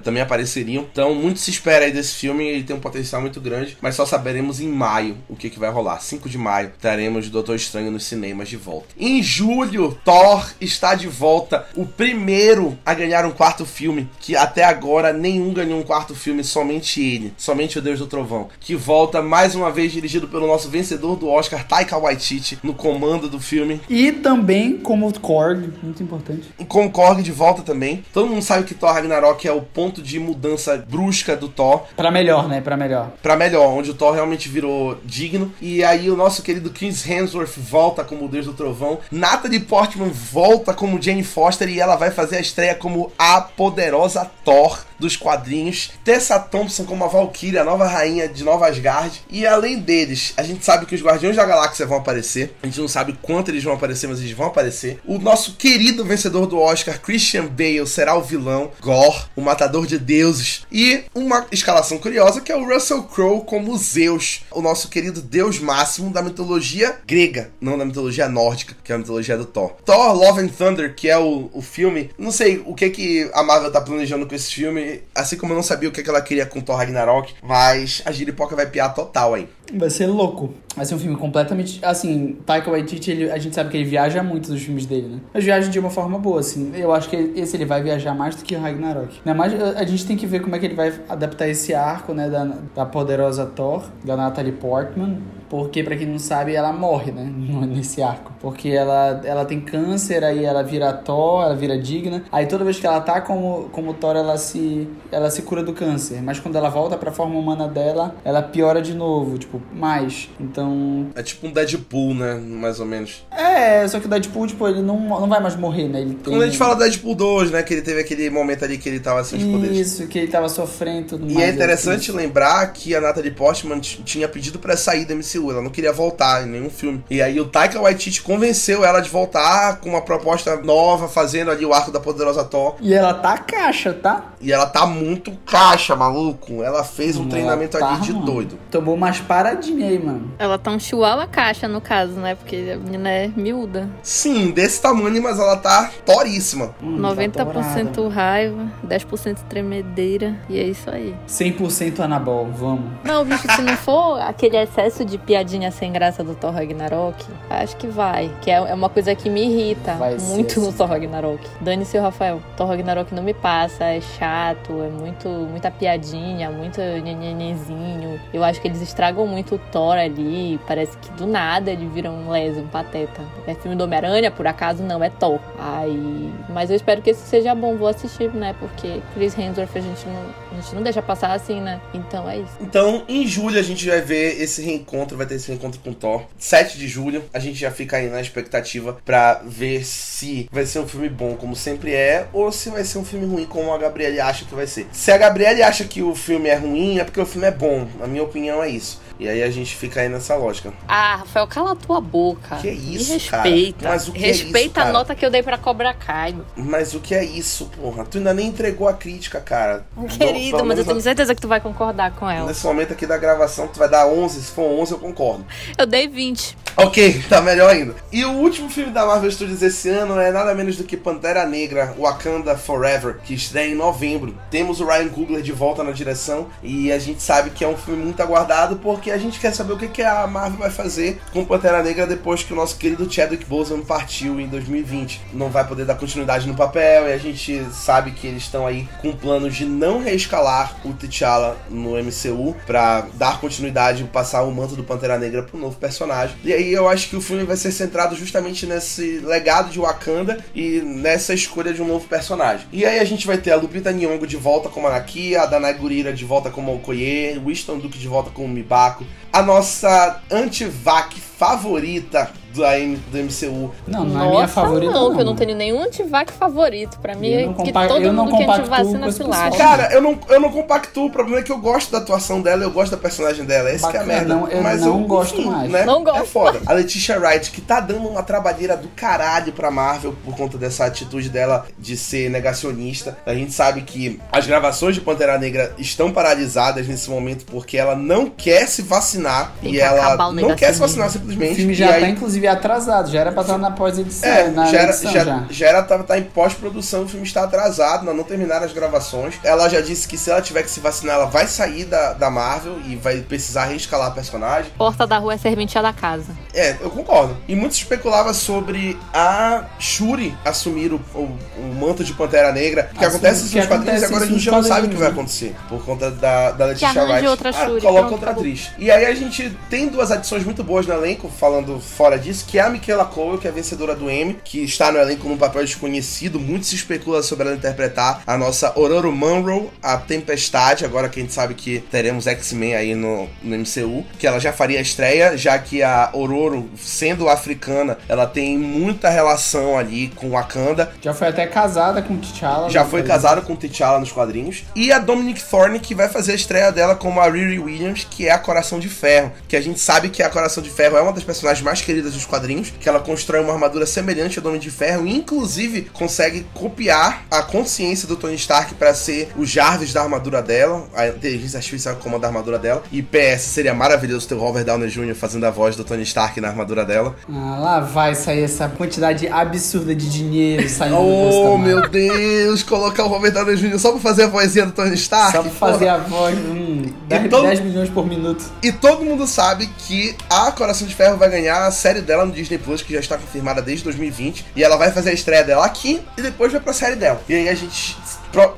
[0.02, 0.86] também apareceriam.
[0.90, 4.04] Então, muito se espera aí desse filme, ele tem um potencial muito grande, mas só
[4.04, 6.00] saberemos em maio o que, que vai rolar.
[6.00, 8.88] 5 de maio teremos Doutor Estranho nos cinemas de volta.
[8.98, 14.64] Em julho, Thor está de volta, o primeiro a ganhar um quarto filme, que até
[14.64, 19.22] agora nenhum ganhou um quarto filme, somente ele, somente o Deus do Trovão, que volta
[19.22, 23.80] mais uma vez dirigido pelo nosso vencedor do Oscar, Taika Waititi, no comando do filme.
[23.88, 26.48] E também como Korg, muito importante.
[26.58, 28.04] E com Korg de volta também.
[28.12, 31.82] Todo mundo sabe que Thor Ragnarok é o ponto de mudança brusca do Thor Thor.
[31.96, 32.60] Pra melhor, né?
[32.60, 33.10] Pra melhor.
[33.22, 35.52] Pra melhor, onde o Thor realmente virou digno.
[35.60, 38.98] E aí o nosso querido Chris Hemsworth volta como o Deus do Trovão.
[39.10, 44.30] Natalie Portman volta como Jane Foster e ela vai fazer a estreia como a poderosa
[44.44, 45.90] Thor dos quadrinhos.
[46.04, 49.22] Tessa Thompson como a Valkyria, a nova rainha de Nova Asgard.
[49.30, 52.54] E além deles, a gente sabe que os Guardiões da Galáxia vão aparecer.
[52.62, 55.00] A gente não sabe quanto eles vão aparecer, mas eles vão aparecer.
[55.06, 59.98] O nosso querido vencedor do Oscar, Christian Bale, será o vilão Gore, o matador de
[59.98, 60.66] deuses.
[60.70, 65.58] E uma escalação curiosa que é o Russell Crowe como Zeus, o nosso querido deus
[65.58, 69.72] máximo da mitologia grega, não da mitologia nórdica, que é a mitologia do Thor.
[69.84, 73.42] Thor Love and Thunder, que é o, o filme, não sei o que que a
[73.42, 76.20] Marvel tá planejando com esse filme, assim como eu não sabia o que, que ela
[76.20, 79.48] queria com Thor Ragnarok, mas a giripoca vai piar total aí.
[79.74, 80.54] Vai ser louco.
[80.78, 81.84] Vai ser um filme completamente.
[81.84, 85.20] Assim, Taika Waititi, ele, a gente sabe que ele viaja muito nos filmes dele, né?
[85.34, 86.72] Mas viaja de uma forma boa, assim.
[86.74, 89.20] Eu acho que esse ele vai viajar mais do que o Ragnarok.
[89.24, 89.34] Né?
[89.34, 92.30] Mas a gente tem que ver como é que ele vai adaptar esse arco, né?
[92.30, 97.24] Da, da poderosa Thor, da Natalie Portman porque, para quem não sabe, ela morre, né?
[97.66, 98.32] Nesse arco.
[98.40, 102.22] Porque ela, ela tem câncer, aí ela vira Thor, ela vira digna.
[102.30, 105.72] Aí toda vez que ela tá como, como Thor, ela se, ela se cura do
[105.72, 106.22] câncer.
[106.22, 110.28] Mas quando ela volta pra forma humana dela, ela piora de novo, tipo, mais.
[110.38, 111.06] Então Então.
[111.14, 112.34] É tipo um Deadpool, né?
[112.34, 113.24] Mais ou menos.
[113.30, 116.00] É, só que o Deadpool, tipo, ele não, não vai mais morrer, né?
[116.00, 116.32] Ele tem...
[116.32, 117.62] Quando a gente fala do Deadpool 2, né?
[117.62, 119.78] Que ele teve aquele momento ali que ele tava sem os poderes.
[119.78, 121.48] Isso, que ele tava sofrendo e tudo E mais.
[121.48, 125.70] é interessante lembrar que a Natalie Portman tinha pedido pra sair da MCU, ela não
[125.70, 127.02] queria voltar em nenhum filme.
[127.10, 131.64] E aí o Taika Waititi convenceu ela de voltar com uma proposta nova, fazendo ali
[131.64, 132.76] o arco da poderosa Thor.
[132.80, 134.32] E ela tá caixa, tá?
[134.40, 136.62] E ela tá muito caixa, maluco.
[136.62, 138.24] Ela fez um Ela treinamento tá, ali de mano.
[138.24, 138.58] doido.
[138.70, 140.30] Tomou umas paradinhas aí, mano.
[140.38, 142.34] Ela tá um chihuahua caixa, no caso, né?
[142.34, 143.88] Porque a menina é miúda.
[144.02, 146.74] Sim, desse tamanho, mas ela tá toríssima.
[146.82, 147.08] Hum, tá
[147.44, 148.14] 90% dourada.
[148.14, 150.36] raiva, 10% tremedeira.
[150.48, 151.14] E é isso aí.
[151.26, 152.90] 100% Anabol, vamos.
[153.02, 157.76] Não, bicho, se não for aquele excesso de piadinha sem graça do Thor Ragnarok, acho
[157.76, 158.30] que vai.
[158.42, 160.76] Que é é uma coisa que me irrita Vai muito no assim.
[160.76, 161.46] Thor Ragnarok.
[161.60, 162.42] Dane-se o Rafael.
[162.56, 168.20] Thor Ragnarok não me passa, é chato, é muito muita piadinha, muito nhenhenhenzinho.
[168.32, 170.37] Eu acho que eles estragam muito o Thor ali.
[170.66, 173.22] Parece que do nada ele vira um leso, um pateta.
[173.46, 175.40] É filme do Homem-Aranha, por acaso não, é Thor.
[175.58, 176.32] Aí.
[176.48, 178.54] Mas eu espero que esse seja bom, vou assistir, né?
[178.58, 181.80] Porque Chris Hemsworth a gente não, a gente não deixa passar assim, né?
[181.92, 182.52] Então é isso.
[182.60, 186.22] Então, em julho a gente vai ver esse reencontro, vai ter esse reencontro com Thor.
[186.38, 190.80] 7 de julho, a gente já fica aí na expectativa pra ver se vai ser
[190.80, 193.78] um filme bom, como sempre é, ou se vai ser um filme ruim, como a
[193.78, 194.86] Gabriele acha que vai ser.
[194.92, 197.86] Se a Gabriele acha que o filme é ruim, é porque o filme é bom.
[198.02, 199.00] A minha opinião é isso.
[199.18, 200.72] E aí a gente fica aí nessa lógica.
[200.86, 202.56] Ah, Rafael, cala a tua boca.
[202.56, 203.42] Que isso, Me cara?
[203.42, 203.88] respeita.
[203.88, 204.88] Mas o que é respeita isso, cara?
[204.88, 206.36] a nota que eu dei pra Cobra Kai.
[206.56, 208.04] Mas o que é isso, porra?
[208.04, 209.84] Tu ainda nem entregou a crítica, cara.
[210.16, 212.46] Querido, mas eu tenho certeza que tu vai concordar com ela.
[212.46, 214.40] Nesse momento aqui da gravação, tu vai dar 11.
[214.40, 215.44] Se for 11, eu concordo.
[215.76, 216.56] Eu dei 20.
[216.88, 217.96] Ok, tá melhor ainda.
[218.12, 221.44] E o último filme da Marvel Studios esse ano é nada menos do que Pantera
[221.44, 224.38] Negra, Wakanda Forever, que estreia em novembro.
[224.48, 227.76] Temos o Ryan Coogler de volta na direção e a gente sabe que é um
[227.76, 231.44] filme muito aguardado porque a gente quer saber o que, a Marvel vai fazer com
[231.44, 235.20] Pantera Negra depois que o nosso querido Chadwick Boseman partiu em 2020.
[235.32, 238.88] Não vai poder dar continuidade no papel e a gente sabe que eles estão aí
[239.02, 244.52] com planos de não reescalar o T'Challa no MCU pra dar continuidade e passar o
[244.52, 246.36] manto do Pantera Negra pro novo personagem.
[246.44, 250.44] E aí eu acho que o filme vai ser centrado justamente nesse legado de Wakanda
[250.54, 252.66] e nessa escolha de um novo personagem.
[252.72, 255.74] E aí a gente vai ter a Lupita Nyong'o de volta como Anaki, a Danai
[255.74, 262.30] Gurira de volta como Okoye, Winston Duke de volta como Mibako, a nossa anti-vac favorita
[262.58, 264.92] do, AM do MCU, Não, não é Nossa, minha favorita.
[264.92, 266.98] não, Não, que eu não tenho nenhum antivac favorito.
[267.00, 269.56] Pra mim, Eu é que todo eu não mundo que compactuo antivacina esse se lasca.
[269.56, 272.62] Cara, eu não, eu não compactuo, o problema é que eu gosto da atuação dela,
[272.62, 274.34] eu gosto da personagem dela, essa que é a Bacana, merda.
[274.34, 275.70] não- eu Mas não gosto mais.
[275.70, 276.22] Né, Não gosto.
[276.22, 276.60] É foda.
[276.66, 280.84] A Letitia Wright, que tá dando uma trabalheira do caralho pra Marvel por conta dessa
[280.84, 283.16] atitude dela de ser negacionista.
[283.24, 287.94] A gente sabe que as gravações de Pantera Negra estão paralisadas nesse momento porque ela
[287.94, 291.54] não quer se vacinar Tem e que ela o não quer se vacinar O simplesmente.
[291.56, 292.08] filme e já aí- tá,
[292.48, 293.10] atrasado.
[293.10, 294.28] Já era pra estar na pós-edição.
[294.28, 295.44] é, na já era, edição já, já.
[295.50, 299.34] já era tá, tá em pós-produção, o filme está atrasado, não terminaram as gravações.
[299.44, 302.30] Ela já disse que se ela tiver que se vacinar, ela vai sair da, da
[302.30, 304.70] Marvel e vai precisar reescalar a personagem.
[304.76, 306.26] Porta da rua é serventia da casa.
[306.54, 307.36] É, eu concordo.
[307.46, 312.84] E muito se especulava sobre a Shuri assumir o, o, o manto de Pantera Negra.
[312.84, 315.08] Que Assumir- acontece nos quadrinhos e agora a gente já não sabe o que vai
[315.08, 315.12] né?
[315.12, 315.54] acontecer.
[315.68, 317.26] Por conta da, da Leticia arranje Wright.
[317.28, 318.42] outra Ah, Shuri, coloca pronto, outra acabou.
[318.44, 318.70] atriz.
[318.78, 322.58] E aí a gente tem duas adições muito boas no elenco, falando fora disso, que
[322.58, 325.38] é a Michaela Cole, que é a vencedora do Emmy, que está no elenco num
[325.38, 326.38] papel desconhecido.
[326.38, 330.84] Muito se especula sobre ela interpretar a nossa Ororo Munro, a Tempestade.
[330.84, 334.52] Agora que a gente sabe que teremos X-Men aí no, no MCU, que ela já
[334.52, 340.30] faria a estreia, já que a Ororo, sendo africana, ela tem muita relação ali com
[340.30, 340.92] Wakanda.
[341.00, 342.68] Já foi até casada com T'Challa.
[342.68, 344.64] Já né, foi casada com T'Challa nos quadrinhos.
[344.76, 348.28] E a Dominic Thorne, que vai fazer a estreia dela como a Riri Williams, que
[348.28, 349.32] é a Coração de Ferro.
[349.48, 352.17] Que a gente sabe que a Coração de Ferro é uma das personagens mais queridas
[352.18, 352.72] dos quadrinhos.
[352.80, 355.06] Que ela constrói uma armadura semelhante ao Homem de Ferro.
[355.06, 360.42] E inclusive consegue copiar a consciência do Tony Stark para ser o Jarvis da armadura
[360.42, 360.86] dela.
[360.94, 362.82] A inteligência artificial que comanda a armadura dela.
[362.92, 365.14] E PS, seria maravilhoso ter o Robert Downey Jr.
[365.14, 367.14] fazendo a voz do Tony Stark na armadura dela.
[367.32, 372.62] Ah, lá vai sair essa quantidade absurda de dinheiro saindo do Oh, meu Deus!
[372.62, 373.78] Colocar o Robert Downey Jr.
[373.78, 375.32] só pra fazer a vozinha do Tony Stark?
[375.32, 375.96] Só pra fazer porra.
[375.96, 378.44] a voz, hum, 10, Então- 10 milhões por minuto.
[378.62, 382.32] E todo mundo sabe que a Coração de Ferro vai ganhar a série dela no
[382.32, 384.46] Disney Plus, que já está confirmada desde 2020.
[384.56, 387.22] E ela vai fazer a estreia dela aqui e depois vai pra série dela.
[387.28, 387.96] E aí a gente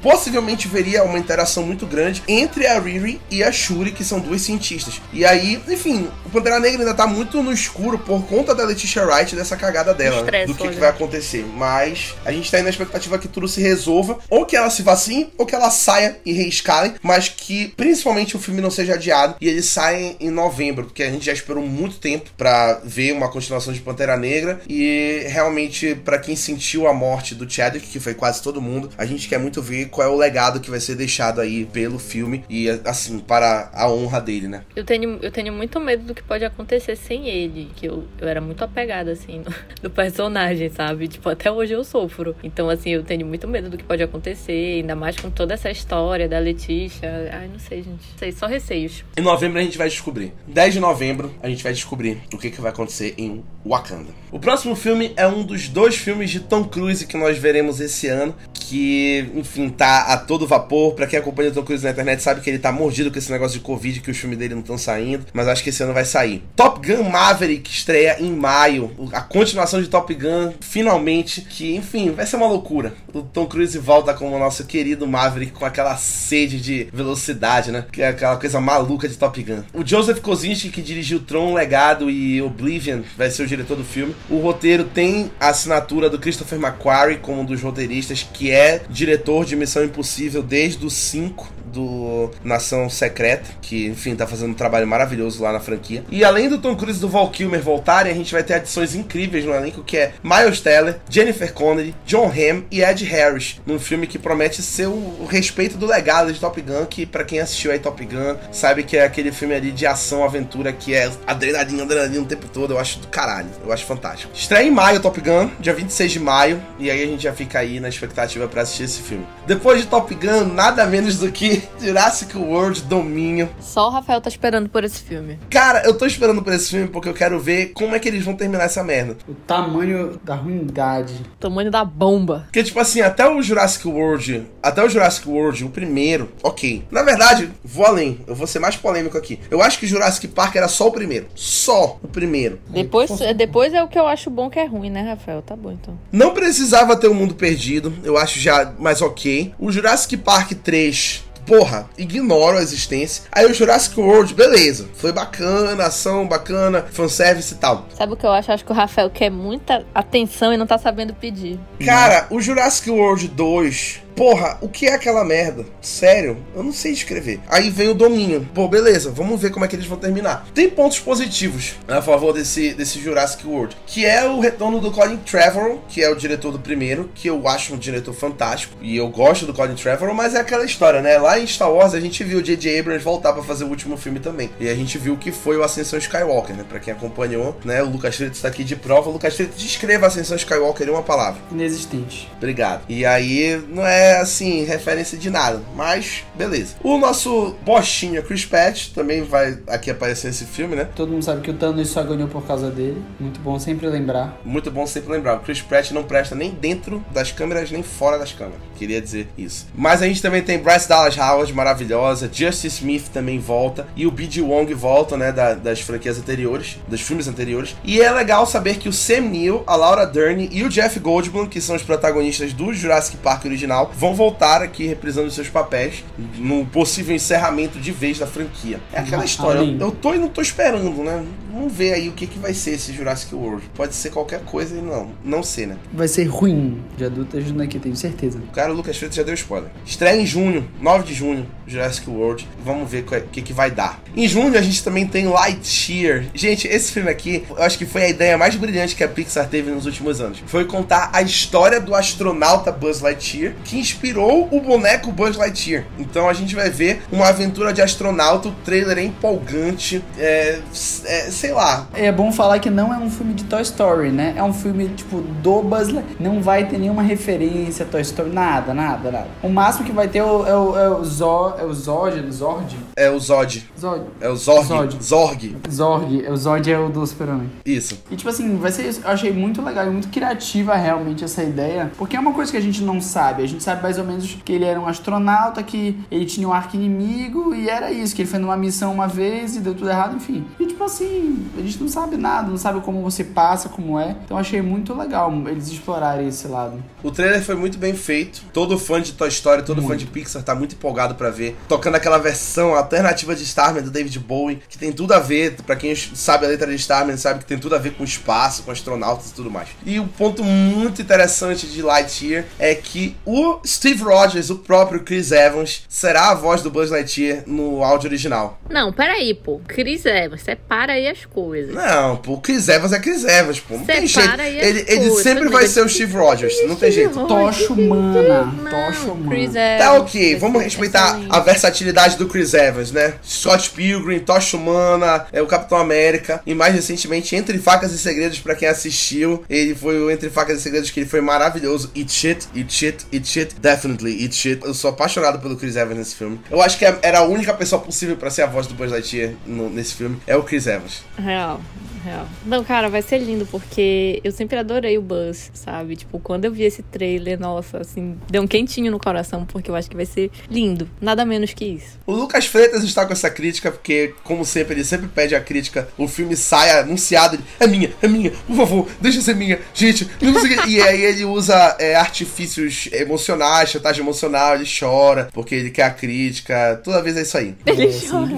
[0.02, 4.42] possivelmente veria uma interação muito grande entre a Riri e a Shuri, que são duas
[4.42, 5.00] cientistas.
[5.12, 9.06] E aí, enfim, o Pantera Negra ainda tá muito no escuro por conta da Letitia
[9.06, 10.46] Wright, dessa cagada dela, né?
[10.46, 11.44] do que, que, vai acontecer.
[11.44, 14.82] Mas a gente tá aí na expectativa que tudo se resolva, ou que ela se
[14.82, 19.36] vacine, ou que ela saia e reescale, mas que principalmente o filme não seja adiado
[19.40, 23.30] e ele saia em novembro, porque a gente já esperou muito tempo para ver uma
[23.30, 28.14] continuação de Pantera Negra e realmente para quem sentiu a morte do Chadwick, que foi
[28.14, 30.94] quase todo mundo, a gente quer muito ver qual é o legado que vai ser
[30.94, 34.62] deixado aí pelo filme e assim para a honra dele, né?
[34.74, 38.28] Eu tenho eu tenho muito medo do que pode acontecer sem ele, que eu, eu
[38.28, 41.08] era muito apegada assim no, do personagem, sabe?
[41.08, 42.34] Tipo, até hoje eu sofro.
[42.42, 45.70] Então assim, eu tenho muito medo do que pode acontecer, ainda mais com toda essa
[45.70, 47.30] história da Letícia.
[47.32, 48.04] Ai, não sei, gente.
[48.16, 49.04] Sei, só receios.
[49.16, 50.32] Em novembro a gente vai descobrir.
[50.46, 54.12] 10 de novembro a gente vai descobrir o que, que vai acontecer em Wakanda.
[54.30, 58.06] O próximo filme é um dos dois filmes de Tom Cruise que nós veremos esse
[58.06, 58.34] ano,
[58.70, 60.94] que, enfim, tá a todo vapor.
[60.94, 63.32] Pra quem acompanha o Tom Cruise na internet sabe que ele tá mordido com esse
[63.32, 65.92] negócio de Covid, que os filmes dele não estão saindo, mas acho que esse ano
[65.92, 66.44] vai sair.
[66.54, 68.92] Top Gun Maverick estreia em maio.
[69.12, 72.94] A continuação de Top Gun, finalmente, que, enfim, vai ser uma loucura.
[73.12, 77.86] O Tom Cruise volta como o nosso querido Maverick com aquela sede de velocidade, né?
[77.90, 79.64] Que é aquela coisa maluca de Top Gun.
[79.74, 84.14] O Joseph Kosinski, que dirigiu Tron, Legado e Oblivion, vai ser o diretor do filme.
[84.28, 88.59] O roteiro tem a assinatura do Christopher McQuarrie como um dos roteiristas, que é
[88.90, 94.54] diretor de Missão Impossível desde o 5 do Nação Secreta, que, enfim, tá fazendo um
[94.54, 96.04] trabalho maravilhoso lá na franquia.
[96.10, 98.94] E além do Tom Cruise e do Val Kilmer voltarem, a gente vai ter adições
[98.94, 103.78] incríveis no elenco, que é Miles Teller, Jennifer Connelly, John Hamm e Ed Harris, num
[103.78, 107.70] filme que promete ser o, respeito do legado de Top Gun, que para quem assistiu
[107.70, 111.84] aí Top Gun, sabe que é aquele filme ali de ação, aventura, que é adrenalina,
[111.84, 114.32] adrenalina o tempo todo, eu acho do caralho, eu acho fantástico.
[114.34, 117.60] Estreia em maio Top Gun, dia 26 de maio, e aí a gente já fica
[117.60, 119.26] aí na expectativa para assistir esse filme.
[119.46, 123.48] Depois de Top Gun, nada menos do que Jurassic World Domínio.
[123.60, 125.38] Só o Rafael tá esperando por esse filme.
[125.48, 128.24] Cara, eu tô esperando por esse filme porque eu quero ver como é que eles
[128.24, 129.16] vão terminar essa merda.
[129.28, 131.14] O tamanho da ruindade.
[131.14, 132.44] O tamanho da bomba.
[132.46, 136.84] Porque, tipo assim, até o Jurassic World, até o Jurassic World, o primeiro, ok.
[136.90, 139.40] Na verdade, vou além, eu vou ser mais polêmico aqui.
[139.50, 141.26] Eu acho que Jurassic Park era só o primeiro.
[141.34, 142.60] Só o primeiro.
[142.68, 145.42] Depois, depois é o que eu acho bom que é ruim, né, Rafael?
[145.42, 145.98] Tá bom, então.
[146.12, 149.54] Não precisava ter o um mundo perdido, eu acho já mais ok.
[149.58, 153.24] O Jurassic Park 3 porra, ignoro a existência.
[153.32, 154.88] Aí o Jurassic World, beleza.
[154.94, 157.88] Foi bacana, ação bacana, fanservice e tal.
[157.92, 158.52] Sabe o que eu acho?
[158.52, 161.58] Acho que o Rafael quer muita atenção e não tá sabendo pedir.
[161.84, 165.64] Cara, o Jurassic World 2 Porra, o que é aquela merda?
[165.80, 166.36] Sério?
[166.54, 167.40] Eu não sei escrever.
[167.48, 168.46] Aí vem o domínio.
[168.52, 170.46] Pô, beleza, vamos ver como é que eles vão terminar.
[170.54, 175.16] Tem pontos positivos a favor desse, desse Jurassic World, que é o retorno do Colin
[175.16, 179.08] Trevorrow, que é o diretor do primeiro, que eu acho um diretor fantástico, e eu
[179.08, 181.16] gosto do Colin Trevorrow, mas é aquela história, né?
[181.16, 182.78] Lá em Star Wars a gente viu o J.J.
[182.78, 184.50] Abrams voltar para fazer o último filme também.
[184.60, 186.66] E a gente viu que foi o Ascensão Skywalker, né?
[186.68, 187.82] Pra quem acompanhou, né?
[187.82, 189.08] O Lucas Freitas tá aqui de prova.
[189.08, 191.40] O Lucas Freitas descreva a Ascensão Skywalker em uma palavra.
[191.50, 192.30] Inexistente.
[192.36, 192.82] Obrigado.
[192.86, 195.60] E aí, não é é, assim, referência de nada.
[195.74, 196.74] Mas, beleza.
[196.82, 200.88] O nosso bostinho Chris Patch também vai aqui aparecer nesse filme, né?
[200.94, 203.02] Todo mundo sabe que o Thanos só ganhou por causa dele.
[203.18, 204.38] Muito bom sempre lembrar.
[204.44, 205.36] Muito bom sempre lembrar.
[205.36, 208.60] O Chris Pratt não presta nem dentro das câmeras, nem fora das câmeras.
[208.76, 209.66] Queria dizer isso.
[209.74, 212.30] Mas a gente também tem Bryce Dallas Howard, maravilhosa.
[212.32, 213.86] Justice Smith também volta.
[213.94, 214.40] E o B.G.
[214.42, 215.32] Wong volta, né?
[215.32, 217.76] Da, das franquias anteriores, dos filmes anteriores.
[217.84, 221.46] E é legal saber que o Sam Neill, a Laura Dern e o Jeff Goldblum,
[221.46, 226.02] que são os protagonistas do Jurassic Park original, vão voltar aqui reprisando seus papéis
[226.38, 228.80] no possível encerramento de vez da franquia.
[228.90, 229.58] É aquela história.
[229.60, 231.22] Eu, eu tô e não tô esperando, né?
[231.52, 233.62] Vamos ver aí o que, que vai ser esse Jurassic World.
[233.74, 235.76] Pode ser qualquer coisa e não, não ser, né?
[235.92, 236.80] Vai ser ruim.
[236.96, 238.38] Já adulto ajuda aqui, tenho certeza.
[238.38, 239.68] O cara, o Lucas Freitas já deu spoiler.
[239.84, 242.48] Estreia em junho, 9 de junho, Jurassic World.
[242.64, 244.00] Vamos ver o é, que, que vai dar.
[244.16, 246.24] Em junho a gente também tem Lightyear.
[246.32, 249.46] Gente, esse filme aqui, eu acho que foi a ideia mais brilhante que a Pixar
[249.46, 250.42] teve nos últimos anos.
[250.46, 255.84] Foi contar a história do astronauta Buzz Lightyear, que inspirou o boneco Buzz Lightyear.
[255.98, 260.60] Então a gente vai ver uma aventura de astronauta, o trailer é empolgante, é,
[261.04, 261.86] é, sei lá.
[261.94, 264.34] É bom falar que não é um filme de Toy Story, né?
[264.36, 266.20] É um filme, tipo, do Buzz Lightyear.
[266.20, 269.28] Não vai ter nenhuma referência a Toy Story, nada, nada, nada.
[269.42, 272.30] O máximo que vai ter é o, é o, é o, Zod, é o Zod,
[272.30, 272.76] Zord?
[272.96, 273.70] É o Zod.
[273.78, 274.04] Zod.
[274.20, 274.66] É o Zorg.
[274.66, 275.02] Zod.
[275.02, 275.56] Zorg.
[275.70, 276.28] Zorg.
[276.28, 277.50] O Zod é o do Super-Homem.
[277.64, 278.02] Isso.
[278.10, 278.94] E, tipo assim, vai ser.
[279.02, 282.58] Eu achei muito legal e muito criativa realmente essa ideia, porque é uma coisa que
[282.58, 283.42] a gente não sabe.
[283.42, 286.48] A gente sabe sabe mais ou menos que ele era um astronauta, que ele tinha
[286.48, 289.74] um arco inimigo e era isso, que ele foi numa missão uma vez e deu
[289.74, 290.44] tudo errado, enfim.
[290.58, 294.16] E tipo assim, a gente não sabe nada, não sabe como você passa, como é.
[294.24, 296.82] Então achei muito legal eles explorarem esse lado.
[297.02, 298.42] O trailer foi muito bem feito.
[298.52, 299.90] Todo fã de Toy Story, todo muito.
[299.90, 301.56] fã de Pixar tá muito empolgado para ver.
[301.68, 305.76] Tocando aquela versão alternativa de Starman do David Bowie, que tem tudo a ver, para
[305.76, 308.70] quem sabe a letra de Starman, sabe que tem tudo a ver com espaço, com
[308.70, 309.68] astronautas e tudo mais.
[309.84, 315.00] E o um ponto muito interessante de Lightyear é que o Steve Rogers, o próprio
[315.00, 318.60] Chris Evans, será a voz do Buzz Lightyear no áudio original.
[318.68, 319.60] Não, peraí, pô.
[319.66, 321.74] Chris Evans, separa aí as coisas.
[321.74, 323.74] Não, pô, Chris Evans é Chris Evans, pô.
[323.74, 324.66] Não separa tem jeito.
[324.66, 327.26] Ele, ele sempre vai ser o Steve Rogers, não tem jeito.
[327.26, 328.52] Tocha humana.
[328.70, 329.78] Tocha humana.
[329.78, 333.14] Tá ok, vamos respeitar a versatilidade do Chris Evans, né?
[333.24, 338.38] Scott Pilgrim, Tocha Humana, é o Capitão América e mais recentemente Entre Facas e Segredos
[338.38, 341.90] para quem assistiu, ele foi o Entre Facas e Segredos que ele foi maravilhoso.
[341.94, 344.64] Eat shit, eat shit, eat shit, definitely eat shit.
[344.64, 346.40] Eu sou apaixonado pelo Chris Evans nesse filme.
[346.50, 349.34] Eu acho que era a única pessoa possível para ser a voz do Buzz Lightyear
[349.46, 351.02] no, nesse filme, é o Chris Evans.
[351.16, 351.60] Real
[352.00, 352.26] real.
[352.44, 355.96] Não, cara, vai ser lindo, porque eu sempre adorei o Buzz, sabe?
[355.96, 359.76] Tipo, quando eu vi esse trailer, nossa, assim, deu um quentinho no coração, porque eu
[359.76, 360.88] acho que vai ser lindo.
[361.00, 361.98] Nada menos que isso.
[362.06, 365.88] O Lucas Freitas está com essa crítica, porque, como sempre, ele sempre pede a crítica,
[365.96, 370.08] o filme sai anunciado, ele, é minha, é minha, por favor, deixa ser minha, gente,
[370.20, 375.70] não sei E aí ele usa é, artifícios emocionais, chantagem emocional, ele chora, porque ele
[375.70, 377.54] quer a chrítica, toda vez é isso aí.
[377.66, 378.30] Ele é, chora.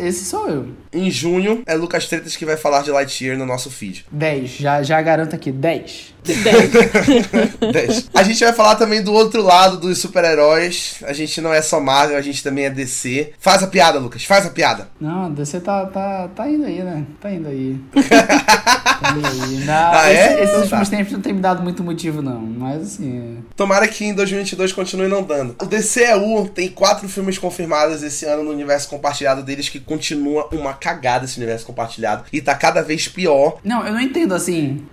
[0.00, 0.68] Esse sou eu.
[0.92, 4.06] Em junho, é Lucas Freitas que vai falar de Lightyear no nosso feed.
[4.10, 6.14] 10, já, já garanto aqui, 10.
[6.22, 8.10] 10.
[8.14, 11.02] A gente vai falar também do outro lado dos super-heróis.
[11.06, 13.32] A gente não é só Marvel, a gente também é DC.
[13.38, 14.88] Faz a piada, Lucas, faz a piada.
[15.00, 17.04] Não, a DC tá, tá, tá indo aí, né?
[17.20, 17.80] Tá indo aí.
[17.94, 19.64] tá indo aí.
[19.64, 20.34] Não, ah, esse, é?
[20.34, 20.96] Esses então, últimos tá.
[20.96, 22.40] tempos não tem me dado muito motivo, não.
[22.40, 23.38] Mas assim.
[23.60, 25.54] Tomara que em 2022 continue não dando.
[25.60, 30.72] O DCEU tem quatro filmes confirmados esse ano no universo compartilhado deles, que continua uma
[30.72, 32.24] cagada esse universo compartilhado.
[32.32, 33.58] E tá cada vez pior.
[33.62, 34.86] Não, eu não entendo assim.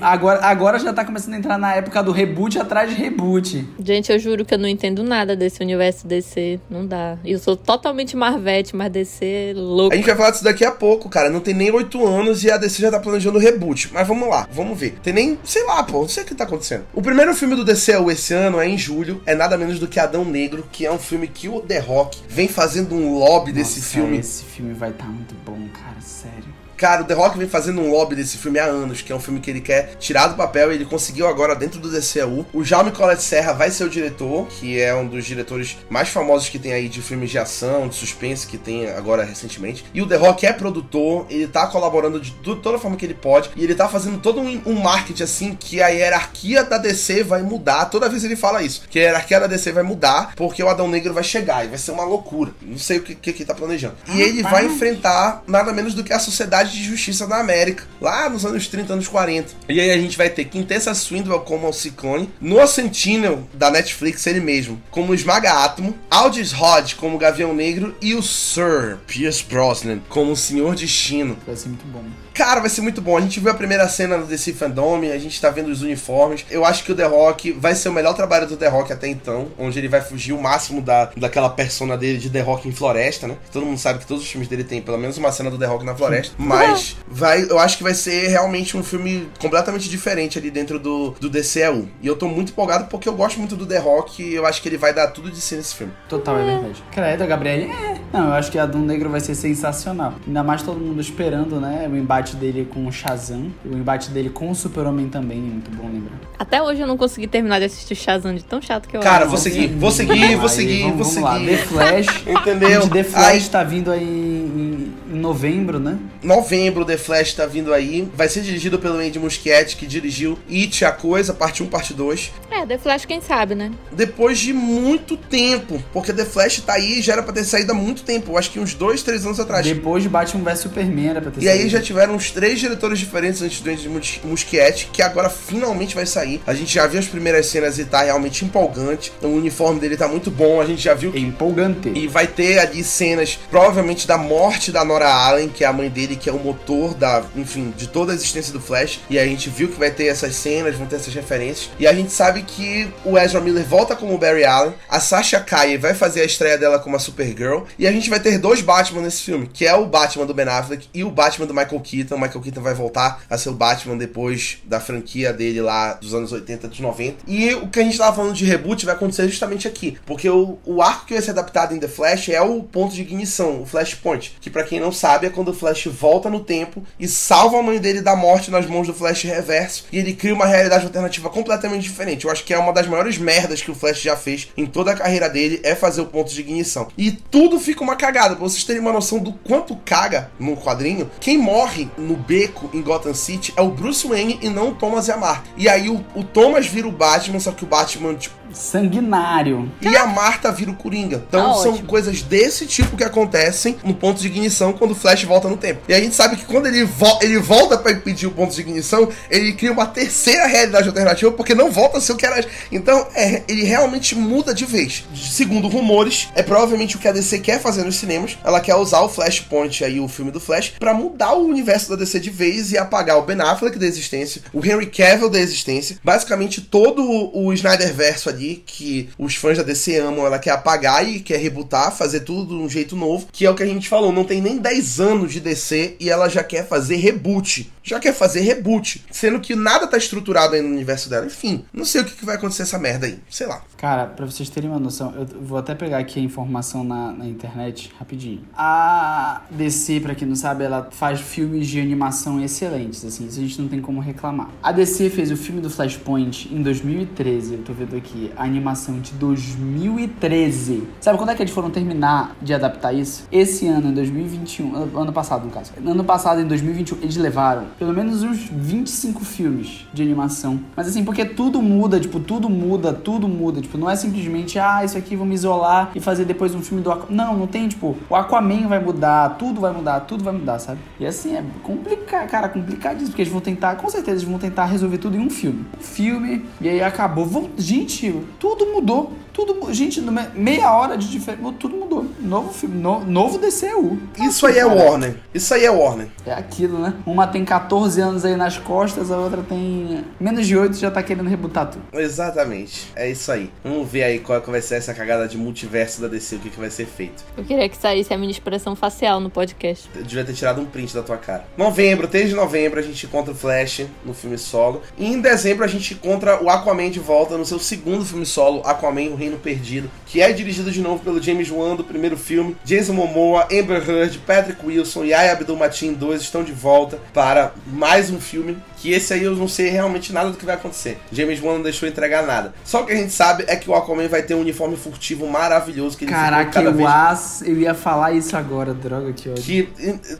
[0.00, 3.66] Agora agora já tá começando a entrar na época do reboot atrás de reboot.
[3.84, 6.60] Gente, eu juro que eu não entendo nada desse universo DC.
[6.70, 7.18] Não dá.
[7.24, 9.92] Eu sou totalmente Marvete, mas DC é louco.
[9.92, 11.28] A gente vai falar disso daqui a pouco, cara.
[11.28, 13.92] Não tem nem oito anos e a DC já tá planejando o reboot.
[13.92, 14.96] Mas vamos lá, vamos ver.
[15.02, 16.84] Tem nem, sei lá, pô, não sei o que tá acontecendo.
[16.94, 17.64] O primeiro filme do
[17.96, 19.22] DCU esse ano é em julho.
[19.26, 22.20] É nada menos do que Adão Negro, que é um filme que o The Rock
[22.28, 24.18] vem fazendo um lobby Nossa, desse filme.
[24.18, 26.45] Esse filme vai estar tá muito bom, cara, sério.
[26.76, 29.20] Cara, o The Rock vem fazendo um lobby desse filme há anos, que é um
[29.20, 32.46] filme que ele quer tirar do papel e ele conseguiu agora dentro do DCU.
[32.52, 36.48] O Jaume Colette Serra vai ser o diretor, que é um dos diretores mais famosos
[36.48, 39.84] que tem aí de filmes de ação, de suspense que tem agora recentemente.
[39.94, 43.14] E o The Rock é produtor, ele tá colaborando de toda a forma que ele
[43.14, 47.22] pode e ele tá fazendo todo um, um marketing assim que a hierarquia da DC
[47.22, 47.86] vai mudar.
[47.86, 50.88] Toda vez ele fala isso, que a hierarquia da DC vai mudar porque o Adão
[50.88, 52.52] Negro vai chegar e vai ser uma loucura.
[52.60, 53.94] Não sei o que, que, que ele tá planejando.
[54.08, 58.28] E ele vai enfrentar nada menos do que a sociedade de Justiça da América, lá
[58.28, 59.54] nos anos 30, anos 40.
[59.68, 64.26] E aí a gente vai ter Quintessa Swindwell como o Ciclone, Noah Sentinel da Netflix,
[64.26, 70.00] ele mesmo, como Esmaga Átomo, Aldis Rod como Gavião Negro e o Sir Pierce Brosnan
[70.08, 71.36] como o Senhor Destino.
[71.46, 72.04] Vai ser muito bom.
[72.36, 73.16] Cara, vai ser muito bom.
[73.16, 76.44] A gente viu a primeira cena do DC Fandom, a gente tá vendo os uniformes.
[76.50, 79.08] Eu acho que o The Rock vai ser o melhor trabalho do The Rock até
[79.08, 82.72] então, onde ele vai fugir o máximo da, daquela persona dele de The Rock em
[82.72, 83.36] floresta, né?
[83.50, 85.64] Todo mundo sabe que todos os filmes dele tem pelo menos uma cena do The
[85.64, 86.34] Rock na floresta.
[86.38, 91.12] Mas vai, eu acho que vai ser realmente um filme completamente diferente ali dentro do,
[91.18, 91.88] do DCEU.
[92.02, 94.60] E eu tô muito empolgado porque eu gosto muito do The Rock e eu acho
[94.60, 95.92] que ele vai dar tudo de si nesse filme.
[96.06, 96.84] Total, é verdade.
[96.92, 97.70] Credo, Gabriel.
[97.70, 97.95] É.
[98.12, 100.14] Não, eu acho que a Doom Negro vai ser sensacional.
[100.26, 101.88] Ainda mais todo mundo esperando, né?
[101.90, 105.88] O embate dele com o Shazam, o embate dele com o Super-Homem também, muito bom
[105.88, 106.18] lembrar.
[106.38, 109.26] Até hoje eu não consegui terminar de assistir Shazam de tão chato que eu Cara,
[109.26, 111.50] vou seguir, vou seguir, vou seguir, vamos, vou vamos seguir.
[111.50, 111.56] Lá.
[111.56, 112.24] The Flash.
[112.26, 112.88] Entendeu?
[112.88, 113.50] The Flash Ai.
[113.50, 115.98] tá vindo aí em, em, novembro, né?
[116.22, 118.08] Novembro, The Flash tá vindo aí.
[118.14, 122.32] Vai ser dirigido pelo Andy Muschietti, que dirigiu It, A Coisa, parte 1, parte 2.
[122.50, 123.72] É, The Flash quem sabe, né?
[123.92, 127.74] Depois de muito tempo, porque The Flash tá aí já era pra ter saído há
[127.74, 128.32] muito tempo.
[128.32, 129.64] Eu acho que uns 2, 3 anos atrás.
[129.64, 131.62] Depois de Batman vs Superman era pra ter e saído.
[131.62, 133.90] Aí já tiveram uns três diretores diferentes antes do Andy
[134.24, 136.40] Muschietti, que agora finalmente vai sair.
[136.46, 139.12] A gente já viu as primeiras cenas e tá realmente empolgante.
[139.22, 141.12] O uniforme dele tá muito bom, a gente já viu.
[141.12, 141.18] Que...
[141.18, 141.88] Empolgante.
[141.94, 145.88] E vai ter ali cenas, provavelmente, da morte da Nora Allen, que é a mãe
[145.88, 149.00] dele, que é o motor da, enfim, de toda a existência do Flash.
[149.08, 151.70] E a gente viu que vai ter essas cenas, vão ter essas referências.
[151.78, 154.74] E a gente sabe que o Ezra Miller volta como Barry Allen.
[154.88, 157.64] A Sasha Calle vai fazer a estreia dela como a Supergirl.
[157.78, 160.48] E A gente vai ter dois Batman nesse filme, que é o Batman do Ben
[160.48, 162.16] Affleck e o Batman do Michael Keaton.
[162.16, 166.12] O Michael Keaton vai voltar a ser o Batman depois da franquia dele lá dos
[166.12, 167.18] anos 80, dos 90.
[167.28, 170.58] E o que a gente tava falando de reboot vai acontecer justamente aqui, porque o,
[170.64, 173.66] o arco que vai ser adaptado em The Flash é o ponto de ignição, o
[173.66, 177.60] Flashpoint, que para quem não sabe é quando o Flash volta no tempo e salva
[177.60, 180.84] a mãe dele da morte nas mãos do Flash Reverso e ele cria uma realidade
[180.84, 182.24] alternativa completamente diferente.
[182.24, 184.90] Eu acho que é uma das maiores merdas que o Flash já fez em toda
[184.90, 186.88] a carreira dele é fazer o ponto de ignição.
[186.98, 191.10] E tudo fica uma cagada, pra vocês terem uma noção do quanto caga no quadrinho.
[191.20, 195.08] Quem morre no beco em Gotham City é o Bruce Wayne e não o Thomas
[195.08, 195.48] a Martha.
[195.56, 199.70] E aí o, o Thomas vira o Batman, só que o Batman, tipo, sanguinário.
[199.82, 201.24] E a Marta vira o Coringa.
[201.28, 201.86] Então Ah, são ótimo.
[201.88, 205.82] coisas desse tipo que acontecem no ponto de ignição quando o Flash volta no tempo.
[205.88, 208.60] E a gente sabe que quando ele, vo ele volta pra impedir o ponto de
[208.60, 212.44] ignição, ele cria uma terceira realidade alternativa porque não volta a ser o que era.
[212.72, 215.04] Então, é, ele realmente muda de vez.
[215.14, 218.38] Segundo rumores, é provavelmente o que a DC quer fazer nos cinemas.
[218.44, 221.96] Ela quer usar o Flashpoint aí, o filme do Flash, pra mudar o universo da
[221.96, 225.98] DC de vez e apagar o Ben Affleck da existência, o Henry Cavill da existência,
[226.02, 227.02] basicamente todo
[227.34, 231.94] o Snyderverso ali que os fãs da DC amam, ela quer apagar e quer rebootar,
[231.94, 234.40] fazer tudo de um jeito novo, que é o que a gente falou, não tem
[234.40, 237.70] nem 10 anos de DC e ela já quer fazer reboot.
[237.86, 241.24] Já quer fazer reboot, sendo que nada tá estruturado aí no universo dela.
[241.24, 243.62] Enfim, não sei o que, que vai acontecer essa merda aí, sei lá.
[243.76, 247.26] Cara, pra vocês terem uma noção, eu vou até pegar aqui a informação na, na
[247.26, 248.42] internet rapidinho.
[248.56, 253.42] A DC, pra quem não sabe, ela faz filmes de animação excelentes, assim, isso a
[253.42, 254.48] gente não tem como reclamar.
[254.60, 258.98] A DC fez o filme do Flashpoint em 2013, eu tô vendo aqui, a animação
[258.98, 260.88] de 2013.
[261.00, 263.28] Sabe quando é que eles foram terminar de adaptar isso?
[263.30, 265.72] Esse ano, em 2021, ano- ano passado, no caso.
[265.84, 270.58] Ano passado, em 2021, eles levaram pelo menos uns 25 filmes de animação.
[270.76, 273.60] Mas assim, porque tudo muda, tipo, tudo muda, tudo muda.
[273.60, 276.90] Tipo, não é simplesmente, ah, isso aqui vamos isolar e fazer depois um filme do
[276.90, 277.14] Aquaman.
[277.14, 280.80] Não, não tem, tipo, o Aquaman vai mudar, tudo vai mudar, tudo vai mudar, sabe?
[280.98, 284.64] E assim, é complicado, cara, complicadíssimo, porque eles vão tentar, com certeza, eles vão tentar
[284.66, 285.64] resolver tudo em um filme.
[285.78, 287.26] Um filme, e aí acabou.
[287.26, 289.12] Vão- gente, tudo mudou.
[289.32, 290.00] Tudo, gente,
[290.34, 292.06] meia hora de diferença, tudo mudou.
[292.18, 293.98] Novo filme, no- novo DCU.
[294.18, 295.16] Isso aí é Cara, Warner.
[295.34, 296.08] Isso aí é Warner.
[296.24, 296.94] É aquilo, né?
[297.04, 300.90] Uma tem 14 anos aí nas costas, a outra tem menos de 8 e já
[300.90, 301.82] tá querendo rebutar tudo.
[301.92, 302.92] Exatamente.
[302.94, 303.50] É isso aí.
[303.64, 306.38] Vamos ver aí qual é que vai ser essa cagada de multiverso da DC, o
[306.38, 307.24] que, que vai ser feito.
[307.36, 309.88] Eu queria que saísse a minha expressão facial no podcast.
[309.94, 311.44] Eu devia ter tirado um print da tua cara.
[311.56, 314.82] Novembro, 3 de novembro, a gente encontra o Flash no filme solo.
[314.96, 318.62] E em dezembro a gente encontra o Aquaman de volta no seu segundo filme solo,
[318.64, 322.56] Aquaman, o Reino Perdido, que é dirigido de novo pelo James Wan do primeiro filme.
[322.64, 328.10] Jason Momoa, Amber Heard, Patrick Wilson e Yaya Abdul-Mateen 2 estão de volta para mais
[328.10, 328.56] um filme.
[328.76, 330.98] Que esse aí eu não sei realmente nada do que vai acontecer.
[331.10, 332.54] James Wan não deixou entregar nada.
[332.64, 335.26] Só o que a gente sabe é que o Aquaman vai ter um uniforme furtivo
[335.26, 339.28] maravilhoso que ele Caraca, cada eu, vez as, eu ia falar isso agora, droga, que
[339.30, 339.42] ódio.
[339.42, 339.68] que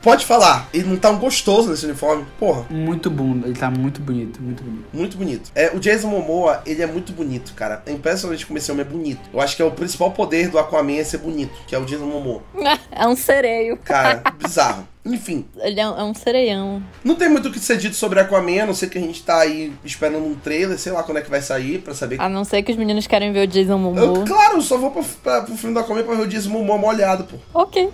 [0.03, 2.25] pode falar, ele não tá um gostoso nesse uniforme.
[2.39, 4.85] Porra, Muito bom, ele tá muito bonito, muito bonito.
[4.93, 5.51] muito bonito.
[5.55, 7.83] É, o Jason Momoa, ele é muito bonito, cara.
[7.87, 9.21] É impressionante como esse homem é bonito.
[9.33, 11.85] Eu acho que é o principal poder do Aquaman é ser bonito, que é o
[11.85, 12.43] Jason Momoa.
[12.91, 13.77] É um sereio.
[13.85, 14.89] Cara, bizarro.
[15.07, 16.83] Enfim, Ele é um, é um sereião.
[17.05, 19.23] não tem muito o que ser dito sobre Aquaman, a não ser que a gente
[19.23, 22.21] tá aí esperando um trailer, sei lá quando é que vai sair, pra saber.
[22.21, 24.25] A não ser que os meninos querem ver o Jason Eu, Momoa.
[24.27, 26.79] claro, eu só vou pra, pra, pro filme do Aquaman pra ver o Jason Momoa
[26.79, 27.37] molhado, pô.
[27.55, 27.89] Ok.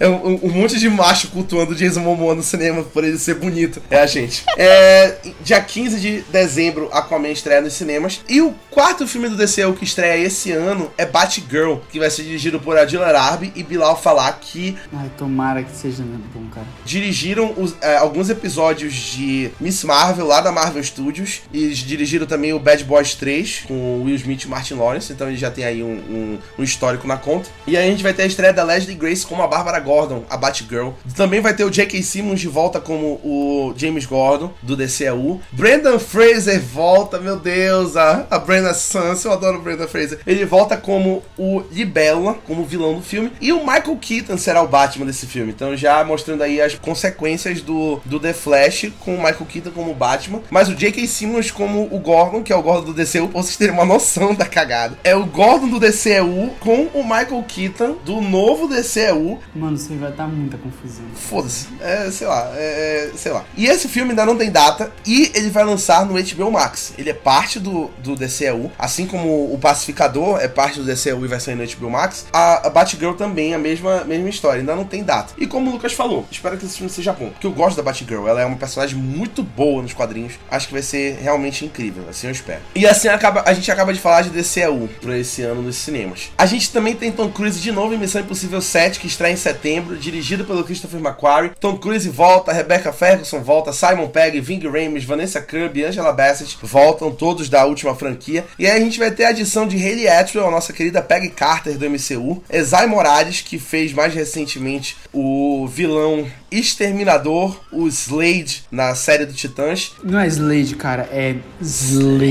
[0.00, 3.34] É um, um monte de macho cultuando o Jason Momoa no cinema por ele ser
[3.34, 3.80] bonito.
[3.90, 4.44] É a gente.
[4.56, 8.20] É, dia 15 de dezembro, Aquaman estreia nos cinemas.
[8.28, 12.22] E o quarto filme do DCU que estreia esse ano é Batgirl, que vai ser
[12.24, 16.02] dirigido por Adil Arabi e Bilal Fallah, que Ai, tomara que seja
[16.32, 16.66] bom, cara.
[16.84, 21.42] dirigiram os- é, alguns episódios de Miss Marvel lá da Marvel Studios.
[21.52, 25.12] E dirigiram também o Bad Boys 3 com Will Smith e Martin Lawrence.
[25.12, 27.48] Então eles já tem aí um, um- um histórico na conta.
[27.66, 30.24] E aí a gente vai ter a estreia da Leslie Grace como a Bárbara Gordon,
[30.30, 30.90] a Batgirl.
[31.16, 32.02] Também vai ter o J.K.
[32.02, 35.40] Simmons de volta como o James Gordon, do DCU.
[35.52, 40.20] Brendan Fraser volta, meu Deus, a, a Brenda Sansa, eu adoro o Brendan Fraser.
[40.26, 43.32] Ele volta como o Libella, como vilão do filme.
[43.40, 45.52] E o Michael Keaton será o Batman desse filme.
[45.52, 49.94] Então já mostrando aí as consequências do, do The Flash com o Michael Keaton como
[49.94, 50.40] Batman.
[50.50, 51.06] Mas o J.K.
[51.06, 54.34] Simmons como o Gordon, que é o Gordon do DCU, pra vocês terem uma noção
[54.34, 54.98] da cagada.
[55.04, 59.98] É o Gordon do DCU com o Michael Keaton do novo DCU Mano, isso aí
[59.98, 61.04] vai dar muita confusão.
[61.14, 61.68] Foda-se.
[61.80, 63.44] É, sei lá, é, é, sei lá.
[63.56, 66.92] E esse filme ainda não tem data e ele vai lançar no HBO Max.
[66.98, 71.28] Ele é parte do, do DCU, assim como o Pacificador é parte do DCU e
[71.28, 72.26] vai sair no HBO Max.
[72.32, 75.34] A, a Batgirl também, a mesma, mesma história, ainda não tem data.
[75.38, 77.30] E como o Lucas falou, espero que esse filme seja bom.
[77.30, 80.34] Porque eu gosto da Batgirl, ela é uma personagem muito boa nos quadrinhos.
[80.50, 82.60] Acho que vai ser realmente incrível, assim eu espero.
[82.74, 86.30] E assim acaba, a gente acaba de falar de DCU pra esse ano nos cinemas.
[86.36, 89.36] A gente também tem Tom Cruise de novo em Missão Impossível 7, que estreia em
[89.36, 91.52] setembro, dirigido pelo Christopher McQuarrie.
[91.60, 97.10] Tom Cruise volta, Rebecca Ferguson volta, Simon Pegg, Ving Rhames, Vanessa Kirby, Angela Bassett voltam
[97.10, 98.44] todos da última franquia.
[98.58, 101.30] E aí a gente vai ter a adição de Haley Atwell, a nossa querida Peggy
[101.30, 108.94] Carter do MCU, Ezai Morales, que fez mais recentemente o vilão Exterminador, o Slade, na
[108.94, 109.92] série do Titãs.
[110.04, 112.24] Não é Slade, cara, é Slade.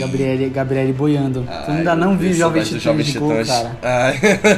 [0.00, 1.46] Gabriele, Gabriele boiando.
[1.64, 3.78] tu ainda não viu Jovem Titãs Jovem de Gol, cara.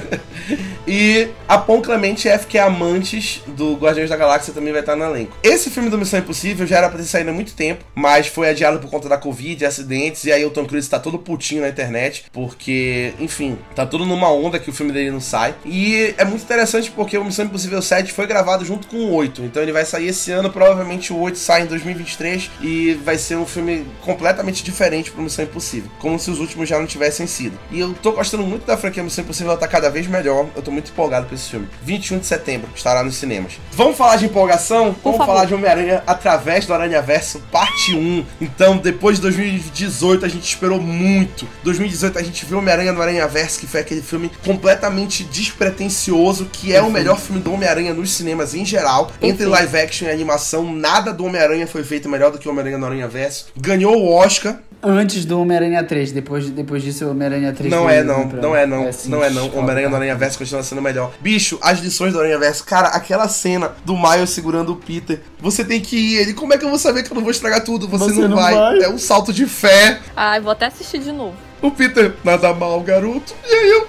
[0.88, 4.96] e a Pon Clemente F, que é amantes do Guardiões da Galáxia, também vai estar
[4.96, 5.36] no elenco.
[5.42, 8.48] Esse filme do Missão Impossível já era pra ter saído há muito tempo, mas foi
[8.48, 11.68] adiado por conta da Covid, acidentes, e aí o Tom Cruise tá todo putinho na
[11.68, 15.54] internet, porque, enfim, tá tudo numa onda que o filme dele não sai.
[15.66, 19.42] E é muito interessante porque o Missão Impossível 7 foi gravado junto com o 8,
[19.42, 23.36] então ele vai sair esse ano, provavelmente o 8 sai em 2023 e vai ser
[23.36, 27.58] um filme completamente diferente pro Missão Impossível, como se os últimos já não tivessem sido.
[27.70, 30.62] E eu tô gostando muito da franquia Missão Impossível, ela tá cada vez melhor, eu
[30.62, 31.68] tô muito empolgado com esse filme.
[31.82, 33.54] 21 de setembro estará nos cinemas.
[33.72, 34.94] Vamos falar de empolgação?
[34.94, 35.34] Por Vamos favor.
[35.34, 38.24] falar de Homem-Aranha através do Aranha Verso parte 1.
[38.40, 41.46] Então, depois de 2018 a gente esperou muito.
[41.62, 46.74] 2018 a gente viu Homem-Aranha no Aranha Verso, que foi aquele filme completamente despretensioso, que
[46.74, 49.10] é o melhor filme do Homem-Aranha nos cinemas em geral.
[49.20, 52.78] Entre live action e animação, nada do Homem-Aranha foi feito melhor do que o Homem-Aranha
[52.78, 53.46] no Aranha Verso.
[53.56, 58.04] Ganhou o Oscar Antes do Homem-Aranha 3, depois, depois disso o Homem-Aranha 3 Não é
[58.04, 58.38] não, pra...
[58.38, 59.46] não é não, é assim, não é não.
[59.56, 61.10] Homem-Aranha no Aranha Verso continua sendo melhor.
[61.20, 65.64] Bicho, as lições do Aranha Verso, cara, aquela cena do Miles segurando o Peter, você
[65.64, 66.18] tem que ir.
[66.18, 67.88] Ele, como é que eu vou saber que eu não vou estragar tudo?
[67.88, 68.54] Você, você não, não vai.
[68.54, 68.82] vai.
[68.82, 70.00] É um salto de fé.
[70.14, 71.34] Ai, vou até assistir de novo.
[71.64, 73.34] O Peter, nada mal, garoto.
[73.42, 73.88] E aí eu.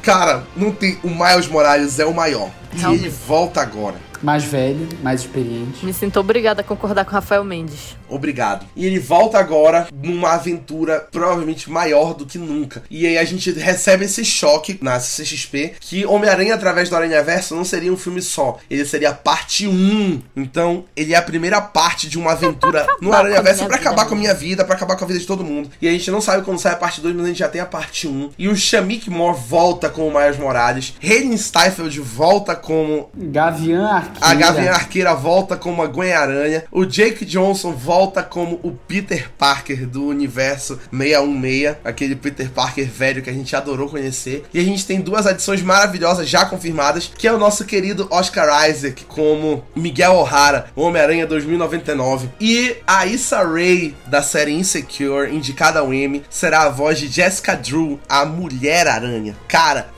[0.00, 0.96] Cara, não tem.
[1.02, 2.50] O Miles Morales é o maior.
[2.72, 3.02] Realmente.
[3.02, 5.84] E ele volta agora mais velho, mais experiente.
[5.84, 7.94] Me sinto obrigada a concordar com Rafael Mendes.
[8.08, 8.66] Obrigado.
[8.74, 12.82] E ele volta agora numa aventura provavelmente maior do que nunca.
[12.90, 17.54] E aí a gente recebe esse choque na CCXP que Homem-Aranha através do Aranha Verso
[17.54, 18.58] não seria um filme só.
[18.70, 20.22] Ele seria a parte 1.
[20.36, 24.14] Então, ele é a primeira parte de uma aventura no Aranha Verso para acabar com
[24.14, 25.70] a minha vida, para acabar com a vida de todo mundo.
[25.82, 27.60] E a gente não sabe quando sai a parte 2, mas a gente já tem
[27.60, 28.30] a parte 1.
[28.38, 30.94] E o Shamik Moore volta como Miles Morales.
[31.02, 33.84] Hayden Steinfeld volta como Gavião
[34.20, 36.64] a Gavião Arqueira volta como a Gwen-Aranha.
[36.70, 41.76] O Jake Johnson volta como o Peter Parker do universo 616.
[41.84, 44.44] Aquele Peter Parker velho que a gente adorou conhecer.
[44.52, 48.68] E a gente tem duas adições maravilhosas já confirmadas, que é o nosso querido Oscar
[48.68, 52.30] Isaac como Miguel O'Hara, Homem-Aranha 2099.
[52.40, 57.54] E a Issa Rae, da série Insecure, indicada ao Emmy, será a voz de Jessica
[57.54, 59.36] Drew, a Mulher-Aranha.
[59.48, 59.88] Cara,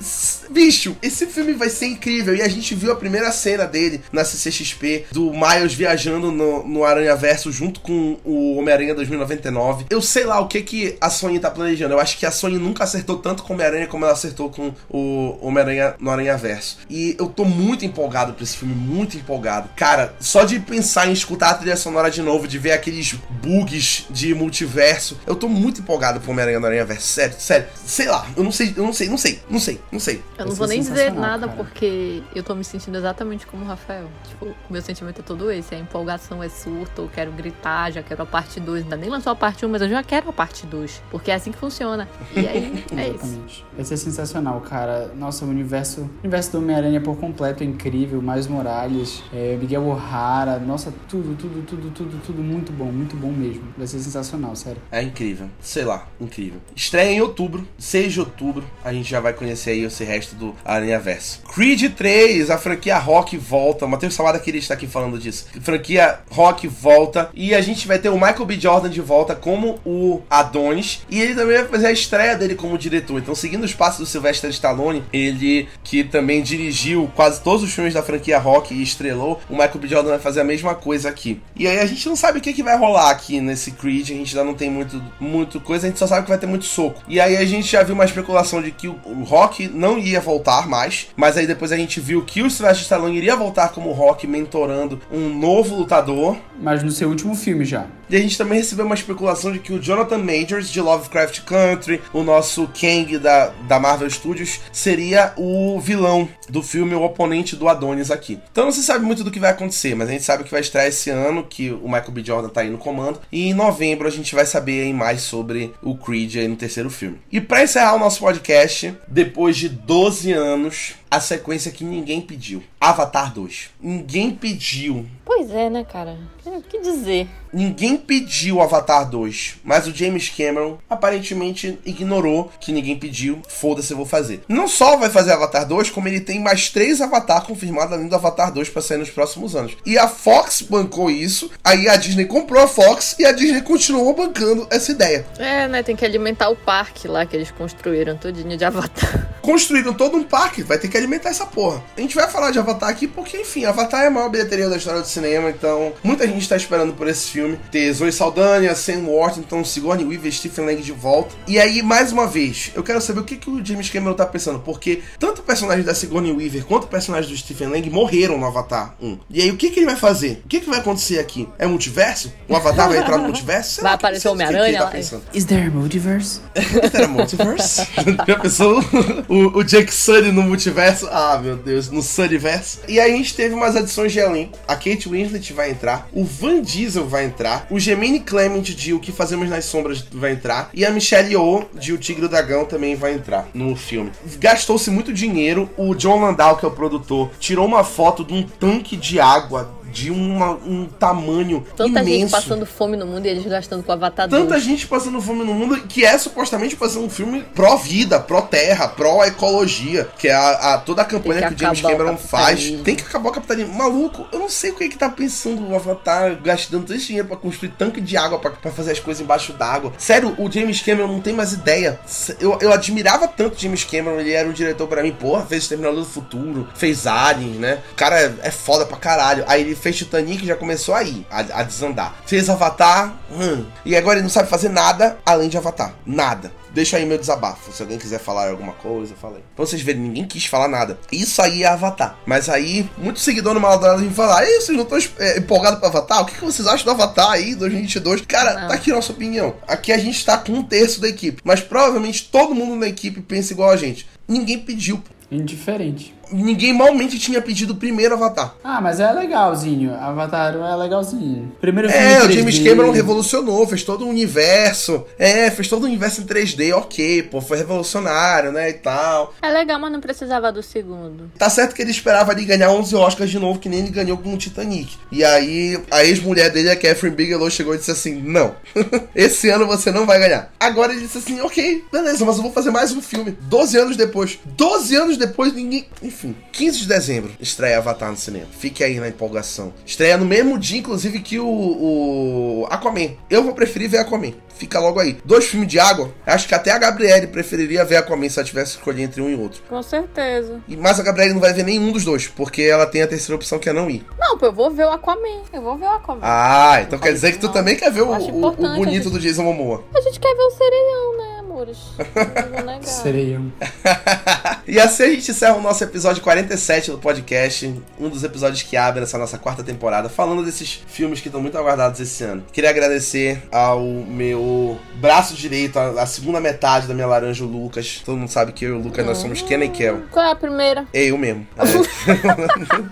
[0.51, 2.35] bicho, esse filme vai ser incrível.
[2.35, 6.85] E a gente viu a primeira cena dele na CCXP, do Miles viajando no, no
[6.85, 9.87] Aranha Verso junto com o Homem-Aranha 2099.
[9.91, 11.95] Eu sei lá o que que a Sony tá planejando.
[11.95, 14.73] Eu acho que a Sony nunca acertou tanto com o Homem-Aranha como ela acertou com
[14.89, 16.79] o Homem-Aranha no Aranha Verso.
[16.89, 19.69] E eu tô muito empolgado pra esse filme, muito empolgado.
[19.77, 24.07] Cara, só de pensar em escutar a trilha sonora de novo, de ver aqueles bugs
[24.11, 27.07] de multiverso, eu tô muito empolgado pro Homem-Aranha no Aranha Verso.
[27.07, 27.67] Sério, sério.
[27.85, 30.23] Sei lá, eu não sei, eu não sei, não sei, não sei, não sei.
[30.39, 31.57] Eu não vou nem dizer nada cara.
[31.57, 33.86] porque eu tô me sentindo exatamente como o Rafael.
[33.87, 34.09] Rafael.
[34.29, 35.75] Tipo, o meu sentimento é todo esse.
[35.75, 38.83] A empolgação é surto, eu quero gritar, já quero a parte 2.
[38.83, 41.03] Ainda nem lançou a parte 1, mas eu já quero a parte 2.
[41.11, 42.09] Porque é assim que funciona.
[42.35, 43.65] E aí, é isso.
[43.75, 45.13] Vai ser sensacional, cara.
[45.15, 48.21] Nossa, o universo, o universo do Homem-Aranha por completo é incrível.
[48.21, 50.59] Mais Morales, é, Miguel O'Hara.
[50.59, 53.63] Nossa, tudo, tudo, tudo, tudo, tudo muito bom, muito bom mesmo.
[53.77, 54.83] Vai ser sensacional, sério.
[54.91, 55.49] É incrível.
[55.61, 56.61] Sei lá, incrível.
[56.75, 58.65] Estreia em outubro, 6 de outubro.
[58.85, 61.43] A gente já vai conhecer aí esse resto do Aranha Verso.
[61.43, 63.85] Creed 3, a franquia Rock volta volta.
[63.85, 65.47] O Matheus Salada queria estar aqui falando disso.
[65.61, 67.31] Franquia Rock volta.
[67.35, 68.59] E a gente vai ter o Michael B.
[68.59, 71.03] Jordan de volta como o Adonis.
[71.11, 73.19] E ele também vai fazer a estreia dele como diretor.
[73.19, 77.95] Então, seguindo os passos do Sylvester Stallone, ele que também dirigiu quase todos os filmes
[77.95, 79.89] da franquia Rock e estrelou, o Michael B.
[79.89, 81.41] Jordan vai fazer a mesma coisa aqui.
[81.55, 84.11] E aí a gente não sabe o que, que vai rolar aqui nesse Creed.
[84.11, 86.47] A gente ainda não tem muito, muito coisa, a gente só sabe que vai ter
[86.47, 87.03] muito soco.
[87.09, 90.69] E aí a gente já viu uma especulação de que o, Rock não ia voltar
[90.69, 91.09] mais.
[91.17, 95.01] Mas aí depois a gente viu que o Sylvester Stallone iria voltar como Rock mentorando
[95.11, 96.37] um novo lutador.
[96.61, 97.87] Mas no seu último filme já.
[98.09, 102.01] E a gente também recebeu uma especulação de que o Jonathan Majors, de Lovecraft Country,
[102.13, 107.69] o nosso Kang da, da Marvel Studios, seria o vilão do filme, o oponente do
[107.69, 108.39] Adonis aqui.
[108.51, 110.61] Então não se sabe muito do que vai acontecer, mas a gente sabe que vai
[110.61, 112.25] estrear esse ano, que o Michael B.
[112.25, 113.21] Jordan tá aí no comando.
[113.31, 116.91] E em novembro a gente vai saber aí mais sobre o Creed aí no terceiro
[116.91, 117.19] filme.
[117.31, 122.63] E para encerrar o nosso podcast, depois de 12 anos, a sequência que ninguém pediu.
[122.81, 123.71] Avatar 2.
[123.81, 125.07] Ninguém pediu.
[125.25, 126.17] Pois é, né, cara?
[126.57, 127.29] O que dizer?
[127.53, 133.41] Ninguém pediu Avatar 2, mas o James Cameron aparentemente ignorou que ninguém pediu.
[133.49, 134.43] Foda-se, eu vou fazer.
[134.49, 138.15] Não só vai fazer Avatar 2, como ele tem mais três Avatar confirmados além do
[138.15, 139.77] Avatar 2 para sair nos próximos anos.
[139.85, 144.15] E a Fox bancou isso, aí a Disney comprou a Fox e a Disney continuou
[144.15, 145.27] bancando essa ideia.
[145.39, 145.83] É, né?
[145.83, 149.29] Tem que alimentar o parque lá que eles construíram, todinho de Avatar.
[149.47, 151.81] Construíram todo um parque, vai ter que alimentar essa porra.
[151.97, 154.77] A gente vai falar de Avatar aqui porque, enfim, Avatar é a maior bilheteria da
[154.77, 157.59] história do cinema, então muita gente tá esperando por esse filme.
[157.71, 161.35] Ter Zoe Saldanha, Sam Worthington, Sigourney Weaver, Stephen Lang de volta.
[161.47, 164.27] E aí, mais uma vez, eu quero saber o que, que o James Cameron tá
[164.27, 168.39] pensando, porque tanto o personagem da Sigourney Weaver quanto o personagem do Stephen Lang morreram
[168.39, 169.19] no Avatar 1.
[169.31, 170.43] E aí, o que, que ele vai fazer?
[170.45, 171.49] O que, que vai acontecer aqui?
[171.59, 172.33] É multiverso?
[172.49, 173.75] O Avatar vai entrar no multiverso?
[173.75, 175.23] Sei vai lá, aparecer o Homem-Aranha tá pensando.
[175.33, 176.41] Is there a multiverse?
[176.57, 177.87] Is there a multiverse?
[178.27, 178.83] Já pensou
[179.29, 181.09] o, o Jake Sully no multiverso?
[181.11, 182.79] Ah, meu Deus, no Sunnyverse.
[182.89, 184.59] E aí a gente teve umas adições de elenco.
[184.67, 189.01] A Kate Winslet vai entrar, o Van Diesel vai entrar, o Gemini Clement de O
[189.01, 192.29] Que Fazemos nas Sombras vai entrar, e a Michelle Yeoh de O Tigre e o
[192.29, 194.13] Dragão também vai entrar no filme.
[194.39, 198.43] Gastou-se muito dinheiro, o John Landau, que é o produtor, tirou uma foto de um
[198.43, 202.11] tanque de água de uma- um tamanho Tanta imenso.
[202.19, 204.63] gente passando fome no mundo e eles gastando com Avatar Tanta 2.
[204.63, 210.07] gente passando fome no mundo que é supostamente pra ser um filme pró-vida, pró-terra, pró-ecologia,
[210.19, 212.71] que é a, a- toda a campanha que, que o James acabar o Cameron faz.
[212.85, 213.73] Tem que acabar o capitalismo.
[213.75, 217.29] Maluco, eu não sei o que é que tá pensando o Avatar gastando esse dinheiro
[217.29, 219.93] pra construir tanque de água, pra, pra fazer as coisas embaixo d'água.
[219.97, 221.99] Sério, o James Cameron não tem mais ideia.
[222.41, 225.67] Eu, eu admirava tanto o James Cameron, ele era um diretor pra mim, porra, fez
[225.67, 227.79] Terminador do Futuro, fez Alien, né?
[227.93, 229.45] O cara é, é foda pra caralho.
[229.47, 232.15] Aí ele fez Titanic e já começou aí, a, a desandar.
[232.27, 235.95] Fez Avatar, hum, e agora ele não sabe fazer nada além de Avatar.
[236.05, 236.53] Nada.
[236.77, 237.73] Deixa aí meu desabafo.
[237.73, 239.43] Se alguém quiser falar alguma coisa, fala aí.
[239.55, 240.99] Pra vocês verem, ninguém quis falar nada.
[241.11, 242.19] Isso aí é Avatar.
[242.27, 245.89] Mas aí, muito seguidor no Maladado vem falar: Ei, vocês não estão é, empolgados pra
[245.89, 246.21] Avatar?
[246.21, 248.21] O que, que vocês acham do Avatar aí, 2022?
[248.23, 248.69] Cara, Não.
[248.69, 249.55] tá aqui a nossa opinião.
[249.67, 251.41] Aqui a gente tá com um terço da equipe.
[251.43, 254.07] Mas provavelmente todo mundo na equipe pensa igual a gente.
[254.29, 255.03] Ninguém pediu.
[255.31, 256.15] Indiferente.
[256.31, 258.55] Ninguém malmente tinha pedido o primeiro Avatar.
[258.63, 259.95] Ah, mas é legalzinho.
[259.95, 261.53] Avatar é legalzinho.
[261.61, 262.33] Primeiro filme É, o 3D.
[262.33, 265.05] James Cameron revolucionou, fez todo o universo.
[265.19, 269.35] É, fez todo o universo em 3D, ok, pô, foi revolucionário, né, e tal.
[269.43, 271.31] É legal, mas não precisava do segundo.
[271.39, 274.17] Tá certo que ele esperava ali ganhar 11 Oscars de novo, que nem ele ganhou
[274.19, 274.97] com o Titanic.
[275.11, 278.55] E aí, a ex-mulher dele, a Catherine Bigelow, chegou e disse assim: Não,
[279.15, 280.53] esse ano você não vai ganhar.
[280.59, 283.37] Agora ele disse assim: Ok, beleza, mas eu vou fazer mais um filme.
[283.43, 284.39] 12 anos depois.
[284.45, 285.87] 12 anos depois, ninguém.
[286.03, 286.16] Enfim,
[286.53, 288.47] 15 de dezembro, estreia Avatar no cinema.
[288.59, 289.73] Fique aí na empolgação.
[289.85, 293.11] Estreia no mesmo dia, inclusive, que o, o Aquaman.
[293.31, 294.33] Eu vou preferir ver Aquaman.
[294.57, 295.19] Fica logo aí.
[295.23, 296.11] Dois filmes de água.
[296.25, 299.29] Acho que até a Gabriele preferiria ver Aquaman se ela tivesse que escolher entre um
[299.29, 299.63] e outro.
[299.69, 300.63] Com certeza.
[300.67, 303.37] E- Mas a Gabriele não vai ver nenhum dos dois, porque ela tem a terceira
[303.37, 304.07] opção que é não ir.
[304.19, 305.43] Não, eu vou ver o Aquaman.
[305.53, 306.21] Eu vou ver o Aquaman.
[306.23, 307.53] Ah, então quer dizer que tu Não.
[307.53, 309.85] também quer ver o, o- o bonito gente- do Jason Momoa.
[309.95, 311.79] A gente quer ver o sereião, né, amores?
[311.97, 312.85] Não vou negar.
[312.85, 313.53] Sereiam.
[314.69, 318.77] E assim a gente encerra o nosso episódio 47 do podcast, um dos episódios que
[318.77, 322.45] abre essa nossa quarta temporada, falando desses filmes que estão muito aguardados esse ano.
[322.53, 328.03] Queria agradecer ao meu braço direito, a, a segunda metade da minha laranja, o Lucas.
[328.05, 330.03] Todo mundo sabe que eu e o Lucas nós somos Ken e Kel.
[330.11, 330.85] Qual é a primeira?
[330.93, 331.47] É eu mesmo.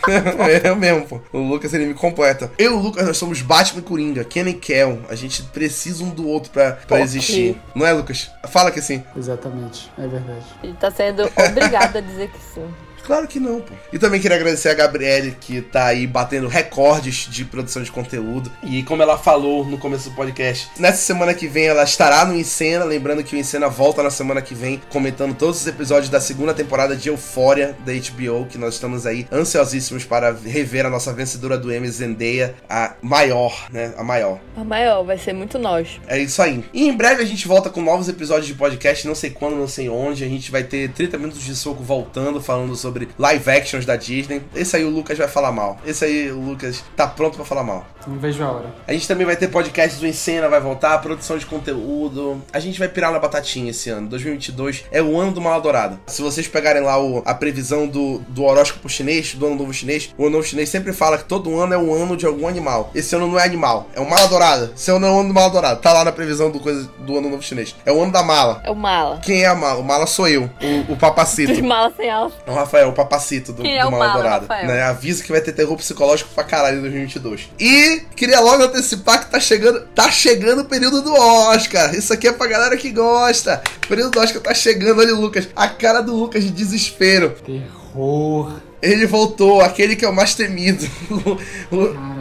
[0.07, 0.69] É.
[0.69, 1.21] eu mesmo, pô.
[1.33, 2.53] O Lucas, ele me completa.
[2.57, 5.01] Eu e o Lucas, nós somos Batman e Coringa, Ken e Kel.
[5.09, 7.61] A gente precisa um do outro pra, pra existir.
[7.75, 8.31] Não é, Lucas?
[8.55, 9.03] Fala que sim.
[9.17, 9.91] Exatamente.
[9.99, 10.47] É verdade.
[10.63, 12.73] Ele tá sendo obrigado a dizer que sim.
[13.05, 13.75] Claro que não, pô.
[13.93, 18.51] E também queria agradecer a Gabriele, que tá aí batendo recordes de produção de conteúdo.
[18.63, 22.35] E como ela falou no começo do podcast, nessa semana que vem ela estará no
[22.35, 22.85] Encena.
[22.85, 26.55] Lembrando que o Encena volta na semana que vem, comentando todos os episódios da segunda
[26.55, 31.59] temporada de Euphoria da HBO, que nós estamos aí ansiosíssimos para rever a nossa vencedora
[31.59, 33.93] do Emmy, Zendaya, a maior, né?
[33.99, 34.41] A maior.
[34.57, 36.01] A maior vai ser muito nós.
[36.07, 36.65] É isso aí.
[36.73, 39.69] E em breve a gente volta com novos episódios de podcast, não sei quando, não
[39.69, 40.25] sei onde.
[40.25, 43.97] A gente vai ter 30 minutos de soco voltando, falando sobre sobre live actions da
[43.97, 44.41] Disney.
[44.55, 45.81] Esse aí o Lucas vai falar mal.
[45.85, 47.85] Esse aí o Lucas tá pronto para falar mal.
[48.07, 48.75] Não vejo a hora.
[48.87, 52.43] A gente também vai ter podcast do Encena, vai voltar, produção de conteúdo.
[52.53, 54.09] A gente vai pirar na batatinha esse ano.
[54.09, 55.99] 2022 é o ano do Mal Dourado.
[56.07, 60.15] Se vocês pegarem lá o, a previsão do, do horóscopo chinês, do ano novo chinês,
[60.17, 62.91] o ano novo chinês sempre fala que todo ano é o ano de algum animal.
[62.95, 64.73] Esse ano não é animal, é o Mala Dourada.
[64.77, 65.77] Esse ano é o ano do Mala Dourada.
[65.77, 67.75] Tá lá na previsão do, coisa, do ano novo chinês.
[67.85, 68.61] É o ano da mala.
[68.65, 69.19] É o mala.
[69.19, 69.81] Quem é a mala?
[69.81, 70.45] O mala sou eu,
[70.89, 71.55] o, o papacito.
[71.65, 72.37] mala sem alça.
[72.47, 74.43] É o Rafael, o papacito do, Quem é do o Mala mala, Dourada.
[74.43, 74.67] Rafael?
[74.67, 74.83] Né?
[74.83, 77.51] Aviso que vai ter terror psicológico pra caralho em 2022.
[77.59, 81.95] E queria logo antecipar que tá chegando, tá chegando o período do Oscar.
[81.95, 83.63] Isso aqui é pra galera que gosta.
[83.85, 85.49] O período do Oscar tá chegando, olha o Lucas.
[85.55, 87.35] A cara do Lucas de desespero.
[87.45, 88.53] Terror.
[88.83, 90.87] Ele voltou, aquele que é o mais temido.
[91.73, 92.14] O-.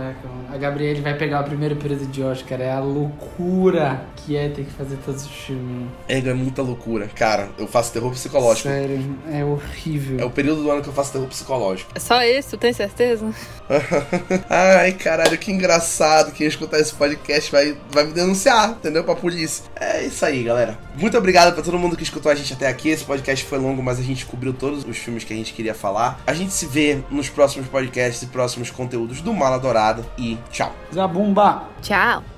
[0.53, 2.61] A Gabriele vai pegar o primeiro período de Oscar.
[2.61, 5.87] É a loucura que é ter que fazer todos os filmes.
[6.07, 7.07] é, é muita loucura.
[7.07, 8.69] Cara, eu faço terror psicológico.
[8.69, 10.19] Sério, é horrível.
[10.19, 11.91] É o período do ano que eu faço terror psicológico.
[11.95, 13.33] É só esse, tu tem certeza?
[14.47, 16.31] Ai, caralho, que engraçado.
[16.31, 19.03] Quem escutar esse podcast vai, vai me denunciar, entendeu?
[19.03, 19.65] Pra polícia.
[19.75, 20.77] É isso aí, galera.
[20.95, 22.89] Muito obrigado pra todo mundo que escutou a gente até aqui.
[22.89, 25.73] Esse podcast foi longo, mas a gente cobriu todos os filmes que a gente queria
[25.73, 26.21] falar.
[26.27, 30.05] A gente se vê nos próximos podcasts e próximos conteúdos do Mala Dourada.
[30.15, 30.71] E tchau.
[30.91, 31.61] Zabumba!
[31.81, 32.32] Tchau.